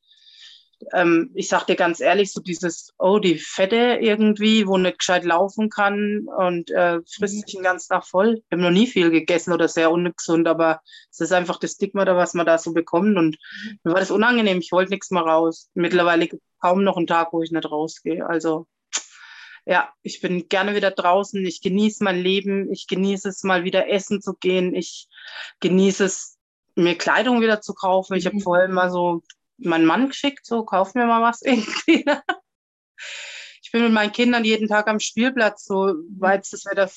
ähm, 0.92 1.32
ich 1.34 1.48
sag 1.48 1.66
dir 1.66 1.76
ganz 1.76 2.00
ehrlich, 2.00 2.34
so 2.34 2.42
dieses, 2.42 2.94
oh, 2.98 3.20
die 3.20 3.38
Fette 3.38 4.00
irgendwie, 4.02 4.68
wo 4.68 4.78
nicht 4.78 5.00
gescheit 5.00 5.24
laufen 5.24 5.70
kann 5.70 6.28
und 6.38 6.72
äh, 6.72 7.00
frisst 7.10 7.36
mhm. 7.36 7.40
sich 7.40 7.46
den 7.46 7.64
ganzen 7.64 7.90
Tag 7.90 8.06
voll. 8.06 8.42
Ich 8.46 8.52
habe 8.52 8.62
noch 8.62 8.72
nie 8.72 8.88
viel 8.88 9.10
gegessen 9.10 9.54
oder 9.54 9.68
sehr 9.68 9.92
ungesund, 9.92 10.48
aber 10.48 10.82
es 11.12 11.20
ist 11.20 11.32
einfach 11.32 11.60
das 11.60 11.72
Stigma 11.72 12.06
da, 12.06 12.16
was 12.16 12.34
man 12.34 12.46
da 12.46 12.58
so 12.58 12.74
bekommt. 12.74 13.18
Und 13.18 13.38
mhm. 13.38 13.80
mir 13.84 13.94
war 13.94 14.00
das 14.00 14.12
unangenehm. 14.12 14.60
Ich 14.60 14.72
wollte 14.72 14.92
nichts 14.92 15.12
mehr 15.12 15.24
raus. 15.24 15.70
Mittlerweile 15.74 16.28
kaum 16.62 16.84
noch 16.84 16.98
einen 16.98 17.08
Tag, 17.08 17.34
wo 17.34 17.42
ich 17.42 17.52
nicht 17.52 17.70
rausgehe. 17.70 18.26
Also 18.26 18.68
ja, 19.66 19.94
ich 20.02 20.20
bin 20.20 20.50
gerne 20.50 20.76
wieder 20.76 20.92
draußen. 20.92 21.46
Ich 21.46 21.62
genieße 21.62 22.04
mein 22.04 22.20
Leben. 22.20 22.72
Ich 22.72 22.88
genieße 22.88 23.30
es, 23.30 23.44
mal 23.44 23.64
wieder 23.64 23.90
essen 23.90 24.22
zu 24.22 24.34
gehen. 24.34 24.76
Ich 24.76 25.08
genieße 25.62 26.06
es, 26.06 26.38
mir 26.76 26.98
Kleidung 26.98 27.42
wieder 27.42 27.62
zu 27.62 27.74
kaufen. 27.74 28.16
Ich 28.16 28.26
habe 28.26 28.36
mhm. 28.36 28.42
vorher 28.42 28.66
immer 28.66 28.90
so 28.90 29.24
meinen 29.58 29.86
Mann 29.86 30.08
geschickt, 30.08 30.46
so, 30.46 30.64
kauf 30.64 30.94
mir 30.94 31.06
mal 31.06 31.22
was 31.22 31.42
irgendwie. 31.44 32.06
ich 33.62 33.72
bin 33.72 33.84
mit 33.84 33.94
meinen 33.94 34.12
Kindern 34.12 34.44
jeden 34.44 34.68
Tag 34.68 34.88
am 34.88 35.00
Spielplatz, 35.00 35.66
so 35.66 35.94
weit 36.18 36.44
es 36.44 36.52
das 36.52 36.66
Wetter 36.66 36.90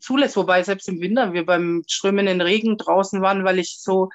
zulässt. 0.00 0.36
Wobei 0.36 0.62
selbst 0.62 0.88
im 0.88 1.00
Winter 1.00 1.32
wir 1.32 1.44
beim 1.46 1.82
strömenden 1.86 2.40
Regen 2.40 2.76
draußen 2.76 3.22
waren, 3.22 3.44
weil 3.44 3.58
ich 3.58 3.80
so, 3.80 4.10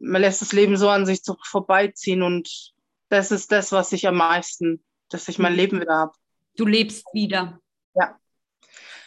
man 0.00 0.22
lässt 0.22 0.42
das 0.42 0.52
Leben 0.52 0.76
so 0.76 0.88
an 0.88 1.06
sich 1.06 1.22
so 1.22 1.36
vorbeiziehen 1.42 2.22
und 2.22 2.72
das 3.08 3.30
ist 3.30 3.52
das, 3.52 3.70
was 3.70 3.92
ich 3.92 4.08
am 4.08 4.16
meisten, 4.16 4.82
dass 5.08 5.28
ich 5.28 5.38
mein 5.38 5.52
mhm. 5.52 5.58
Leben 5.58 5.80
wieder 5.80 5.94
habe. 5.94 6.12
Du 6.56 6.66
lebst 6.66 7.06
wieder. 7.12 7.60
Ja. 7.94 8.18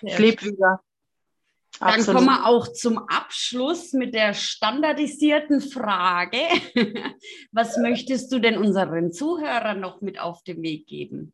Ich 0.02 0.18
lebe 0.18 0.46
wieder. 0.46 0.82
Dann 1.80 2.06
kommen 2.06 2.26
wir 2.26 2.46
auch 2.46 2.68
zum 2.68 2.98
Abschluss 2.98 3.94
mit 3.94 4.14
der 4.14 4.34
standardisierten 4.34 5.62
Frage. 5.62 6.40
Was 7.52 7.78
möchtest 7.78 8.32
du 8.32 8.40
denn 8.40 8.58
unseren 8.58 9.12
Zuhörern 9.12 9.80
noch 9.80 10.02
mit 10.02 10.20
auf 10.20 10.44
den 10.44 10.62
Weg 10.64 10.88
geben? 10.88 11.34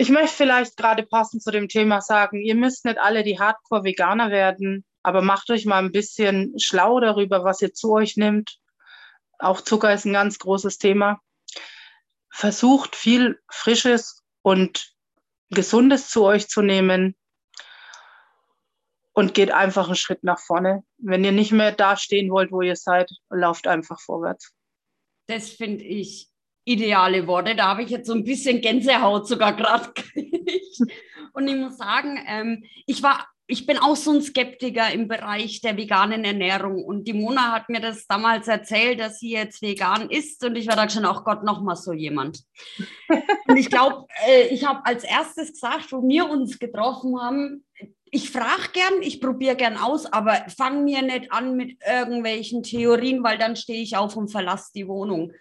Ich 0.00 0.10
möchte 0.10 0.36
vielleicht 0.36 0.76
gerade 0.76 1.02
passend 1.02 1.42
zu 1.42 1.50
dem 1.50 1.68
Thema 1.68 2.00
sagen, 2.00 2.40
ihr 2.40 2.54
müsst 2.54 2.84
nicht 2.84 2.98
alle 2.98 3.24
die 3.24 3.38
Hardcore-Veganer 3.38 4.30
werden, 4.30 4.84
aber 5.02 5.22
macht 5.22 5.50
euch 5.50 5.66
mal 5.66 5.78
ein 5.78 5.92
bisschen 5.92 6.58
schlau 6.58 7.00
darüber, 7.00 7.42
was 7.42 7.62
ihr 7.62 7.72
zu 7.72 7.92
euch 7.92 8.16
nimmt. 8.16 8.58
Auch 9.40 9.60
Zucker 9.60 9.92
ist 9.92 10.04
ein 10.04 10.12
ganz 10.12 10.38
großes 10.38 10.78
Thema. 10.78 11.20
Versucht 12.30 12.94
viel 12.94 13.40
Frisches 13.50 14.22
und 14.42 14.97
Gesundes 15.50 16.10
zu 16.10 16.24
euch 16.24 16.48
zu 16.48 16.62
nehmen 16.62 17.16
und 19.12 19.34
geht 19.34 19.50
einfach 19.50 19.86
einen 19.86 19.96
Schritt 19.96 20.22
nach 20.22 20.38
vorne. 20.38 20.84
Wenn 20.98 21.24
ihr 21.24 21.32
nicht 21.32 21.52
mehr 21.52 21.72
da 21.72 21.96
stehen 21.96 22.30
wollt, 22.30 22.52
wo 22.52 22.62
ihr 22.62 22.76
seid, 22.76 23.10
lauft 23.30 23.66
einfach 23.66 24.00
vorwärts. 24.00 24.52
Das 25.26 25.50
finde 25.50 25.84
ich 25.84 26.28
ideale 26.64 27.26
Worte. 27.26 27.56
Da 27.56 27.66
habe 27.68 27.82
ich 27.82 27.90
jetzt 27.90 28.06
so 28.06 28.14
ein 28.14 28.24
bisschen 28.24 28.60
Gänsehaut 28.60 29.26
sogar 29.26 29.54
gerade 29.54 29.92
gekriegt. 29.94 30.80
Und 31.32 31.48
ich 31.48 31.56
muss 31.56 31.78
sagen, 31.78 32.22
ähm, 32.26 32.64
ich 32.86 33.02
war 33.02 33.26
ich 33.50 33.64
bin 33.64 33.78
auch 33.78 33.96
so 33.96 34.12
ein 34.12 34.20
Skeptiker 34.20 34.92
im 34.92 35.08
Bereich 35.08 35.62
der 35.62 35.74
veganen 35.74 36.22
Ernährung. 36.22 36.84
Und 36.84 37.08
die 37.08 37.14
Mona 37.14 37.50
hat 37.52 37.70
mir 37.70 37.80
das 37.80 38.06
damals 38.06 38.46
erzählt, 38.46 39.00
dass 39.00 39.20
sie 39.20 39.30
jetzt 39.30 39.62
vegan 39.62 40.10
ist. 40.10 40.44
Und 40.44 40.54
ich 40.56 40.68
war 40.68 40.76
dann 40.76 40.90
schon, 40.90 41.06
auch 41.06 41.24
Gott, 41.24 41.42
noch 41.44 41.62
mal 41.62 41.74
so 41.74 41.94
jemand. 41.94 42.44
und 43.08 43.56
ich 43.56 43.70
glaube, 43.70 44.04
äh, 44.26 44.48
ich 44.48 44.66
habe 44.66 44.84
als 44.84 45.02
erstes 45.02 45.52
gesagt, 45.52 45.90
wo 45.92 46.06
wir 46.06 46.28
uns 46.28 46.58
getroffen 46.58 47.18
haben, 47.18 47.64
ich 48.10 48.30
frage 48.30 48.70
gern, 48.72 49.02
ich 49.02 49.20
probiere 49.20 49.56
gern 49.56 49.78
aus, 49.78 50.06
aber 50.06 50.44
fang 50.54 50.84
mir 50.84 51.02
nicht 51.02 51.32
an 51.32 51.56
mit 51.56 51.78
irgendwelchen 51.86 52.62
Theorien, 52.62 53.24
weil 53.24 53.38
dann 53.38 53.56
stehe 53.56 53.82
ich 53.82 53.96
auf 53.96 54.16
und 54.16 54.28
verlasse 54.28 54.72
die 54.74 54.88
Wohnung. 54.88 55.32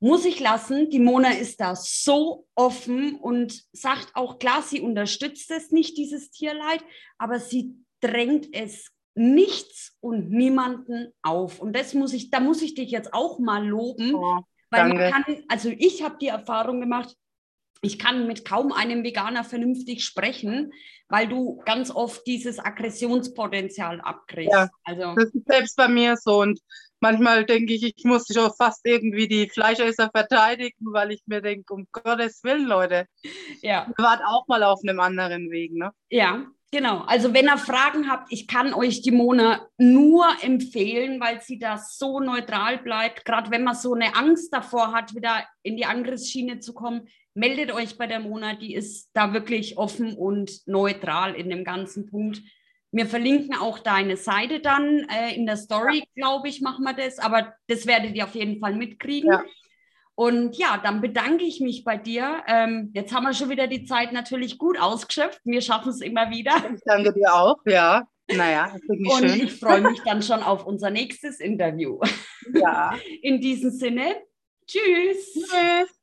Muss 0.00 0.24
ich 0.24 0.40
lassen. 0.40 0.90
Die 0.90 0.98
Mona 0.98 1.30
ist 1.30 1.60
da 1.60 1.74
so 1.74 2.46
offen 2.54 3.16
und 3.16 3.62
sagt 3.72 4.10
auch 4.14 4.38
klar, 4.38 4.62
sie 4.62 4.80
unterstützt 4.80 5.50
es 5.50 5.70
nicht, 5.70 5.96
dieses 5.96 6.30
Tierleid, 6.30 6.82
aber 7.18 7.40
sie 7.40 7.74
drängt 8.00 8.48
es 8.52 8.90
nichts 9.14 9.96
und 10.00 10.30
niemanden 10.30 11.12
auf. 11.22 11.60
Und 11.60 11.74
das 11.74 11.94
muss 11.94 12.12
ich, 12.12 12.30
da 12.30 12.40
muss 12.40 12.62
ich 12.62 12.74
dich 12.74 12.90
jetzt 12.90 13.14
auch 13.14 13.38
mal 13.38 13.66
loben, 13.66 14.14
oh, 14.14 14.40
weil 14.70 14.88
man 14.88 15.10
kann, 15.10 15.44
also 15.48 15.70
ich 15.70 16.02
habe 16.02 16.18
die 16.20 16.28
Erfahrung 16.28 16.80
gemacht, 16.80 17.16
ich 17.82 17.98
kann 17.98 18.26
mit 18.26 18.44
kaum 18.44 18.72
einem 18.72 19.04
Veganer 19.04 19.44
vernünftig 19.44 20.04
sprechen, 20.04 20.72
weil 21.08 21.28
du 21.28 21.62
ganz 21.64 21.90
oft 21.90 22.26
dieses 22.26 22.58
Aggressionspotenzial 22.58 24.00
abkriegst. 24.00 24.52
Ja, 24.52 24.70
also, 24.84 25.14
das 25.14 25.30
ist 25.34 25.46
selbst 25.46 25.76
bei 25.76 25.88
mir 25.88 26.16
so. 26.16 26.40
Und 26.40 26.60
manchmal 27.00 27.44
denke 27.44 27.72
ich, 27.74 27.82
ich 27.82 28.04
muss 28.04 28.26
schon 28.32 28.50
fast 28.56 28.80
irgendwie 28.84 29.28
die 29.28 29.48
Fleischesser 29.48 30.10
verteidigen, 30.14 30.86
weil 30.92 31.12
ich 31.12 31.22
mir 31.26 31.42
denke, 31.42 31.72
um 31.72 31.86
Gottes 31.92 32.42
Willen, 32.42 32.66
Leute. 32.66 33.06
Ja. 33.62 33.86
Ihr 33.88 34.04
wart 34.04 34.22
auch 34.26 34.46
mal 34.48 34.62
auf 34.62 34.80
einem 34.82 35.00
anderen 35.00 35.50
Weg, 35.50 35.72
ne? 35.72 35.92
Ja, 36.10 36.46
Genau, 36.72 37.02
also 37.02 37.32
wenn 37.32 37.46
ihr 37.46 37.58
Fragen 37.58 38.10
habt, 38.10 38.32
ich 38.32 38.48
kann 38.48 38.74
euch 38.74 39.00
die 39.00 39.12
Mona 39.12 39.68
nur 39.78 40.26
empfehlen, 40.42 41.20
weil 41.20 41.40
sie 41.40 41.58
da 41.58 41.78
so 41.78 42.18
neutral 42.18 42.78
bleibt. 42.78 43.24
Gerade 43.24 43.52
wenn 43.52 43.62
man 43.62 43.76
so 43.76 43.94
eine 43.94 44.16
Angst 44.16 44.52
davor 44.52 44.92
hat, 44.92 45.14
wieder 45.14 45.46
in 45.62 45.76
die 45.76 45.86
Angriffsschiene 45.86 46.58
zu 46.58 46.74
kommen, 46.74 47.08
meldet 47.34 47.72
euch 47.72 47.96
bei 47.96 48.06
der 48.06 48.18
Mona, 48.18 48.56
die 48.56 48.74
ist 48.74 49.10
da 49.12 49.32
wirklich 49.32 49.78
offen 49.78 50.16
und 50.16 50.66
neutral 50.66 51.34
in 51.34 51.50
dem 51.50 51.64
ganzen 51.64 52.10
Punkt. 52.10 52.42
Wir 52.96 53.06
verlinken 53.06 53.54
auch 53.54 53.78
deine 53.78 54.16
Seite 54.16 54.60
dann 54.60 55.06
äh, 55.10 55.34
in 55.34 55.44
der 55.44 55.58
Story, 55.58 56.04
glaube 56.14 56.48
ich, 56.48 56.62
machen 56.62 56.82
wir 56.82 56.94
das, 56.94 57.18
aber 57.18 57.52
das 57.66 57.86
werdet 57.86 58.14
ihr 58.14 58.24
auf 58.24 58.34
jeden 58.34 58.58
Fall 58.58 58.74
mitkriegen. 58.74 59.30
Ja. 59.30 59.44
Und 60.14 60.56
ja, 60.56 60.80
dann 60.82 61.02
bedanke 61.02 61.44
ich 61.44 61.60
mich 61.60 61.84
bei 61.84 61.98
dir. 61.98 62.42
Ähm, 62.46 62.90
jetzt 62.94 63.14
haben 63.14 63.24
wir 63.24 63.34
schon 63.34 63.50
wieder 63.50 63.66
die 63.66 63.84
Zeit 63.84 64.14
natürlich 64.14 64.56
gut 64.56 64.80
ausgeschöpft. 64.80 65.42
Wir 65.44 65.60
schaffen 65.60 65.90
es 65.90 66.00
immer 66.00 66.30
wieder. 66.30 66.54
Ich 66.74 66.80
danke 66.86 67.12
dir 67.12 67.34
auch, 67.34 67.58
ja. 67.66 68.08
Naja, 68.28 68.74
Und 68.88 69.28
schön. 69.28 69.42
ich 69.42 69.52
freue 69.60 69.82
mich 69.82 70.00
dann 70.02 70.22
schon 70.22 70.42
auf 70.42 70.64
unser 70.66 70.88
nächstes 70.88 71.38
Interview. 71.38 72.00
Ja. 72.54 72.94
In 73.20 73.42
diesem 73.42 73.70
Sinne, 73.70 74.16
tschüss. 74.66 75.34
Tschüss. 75.34 75.95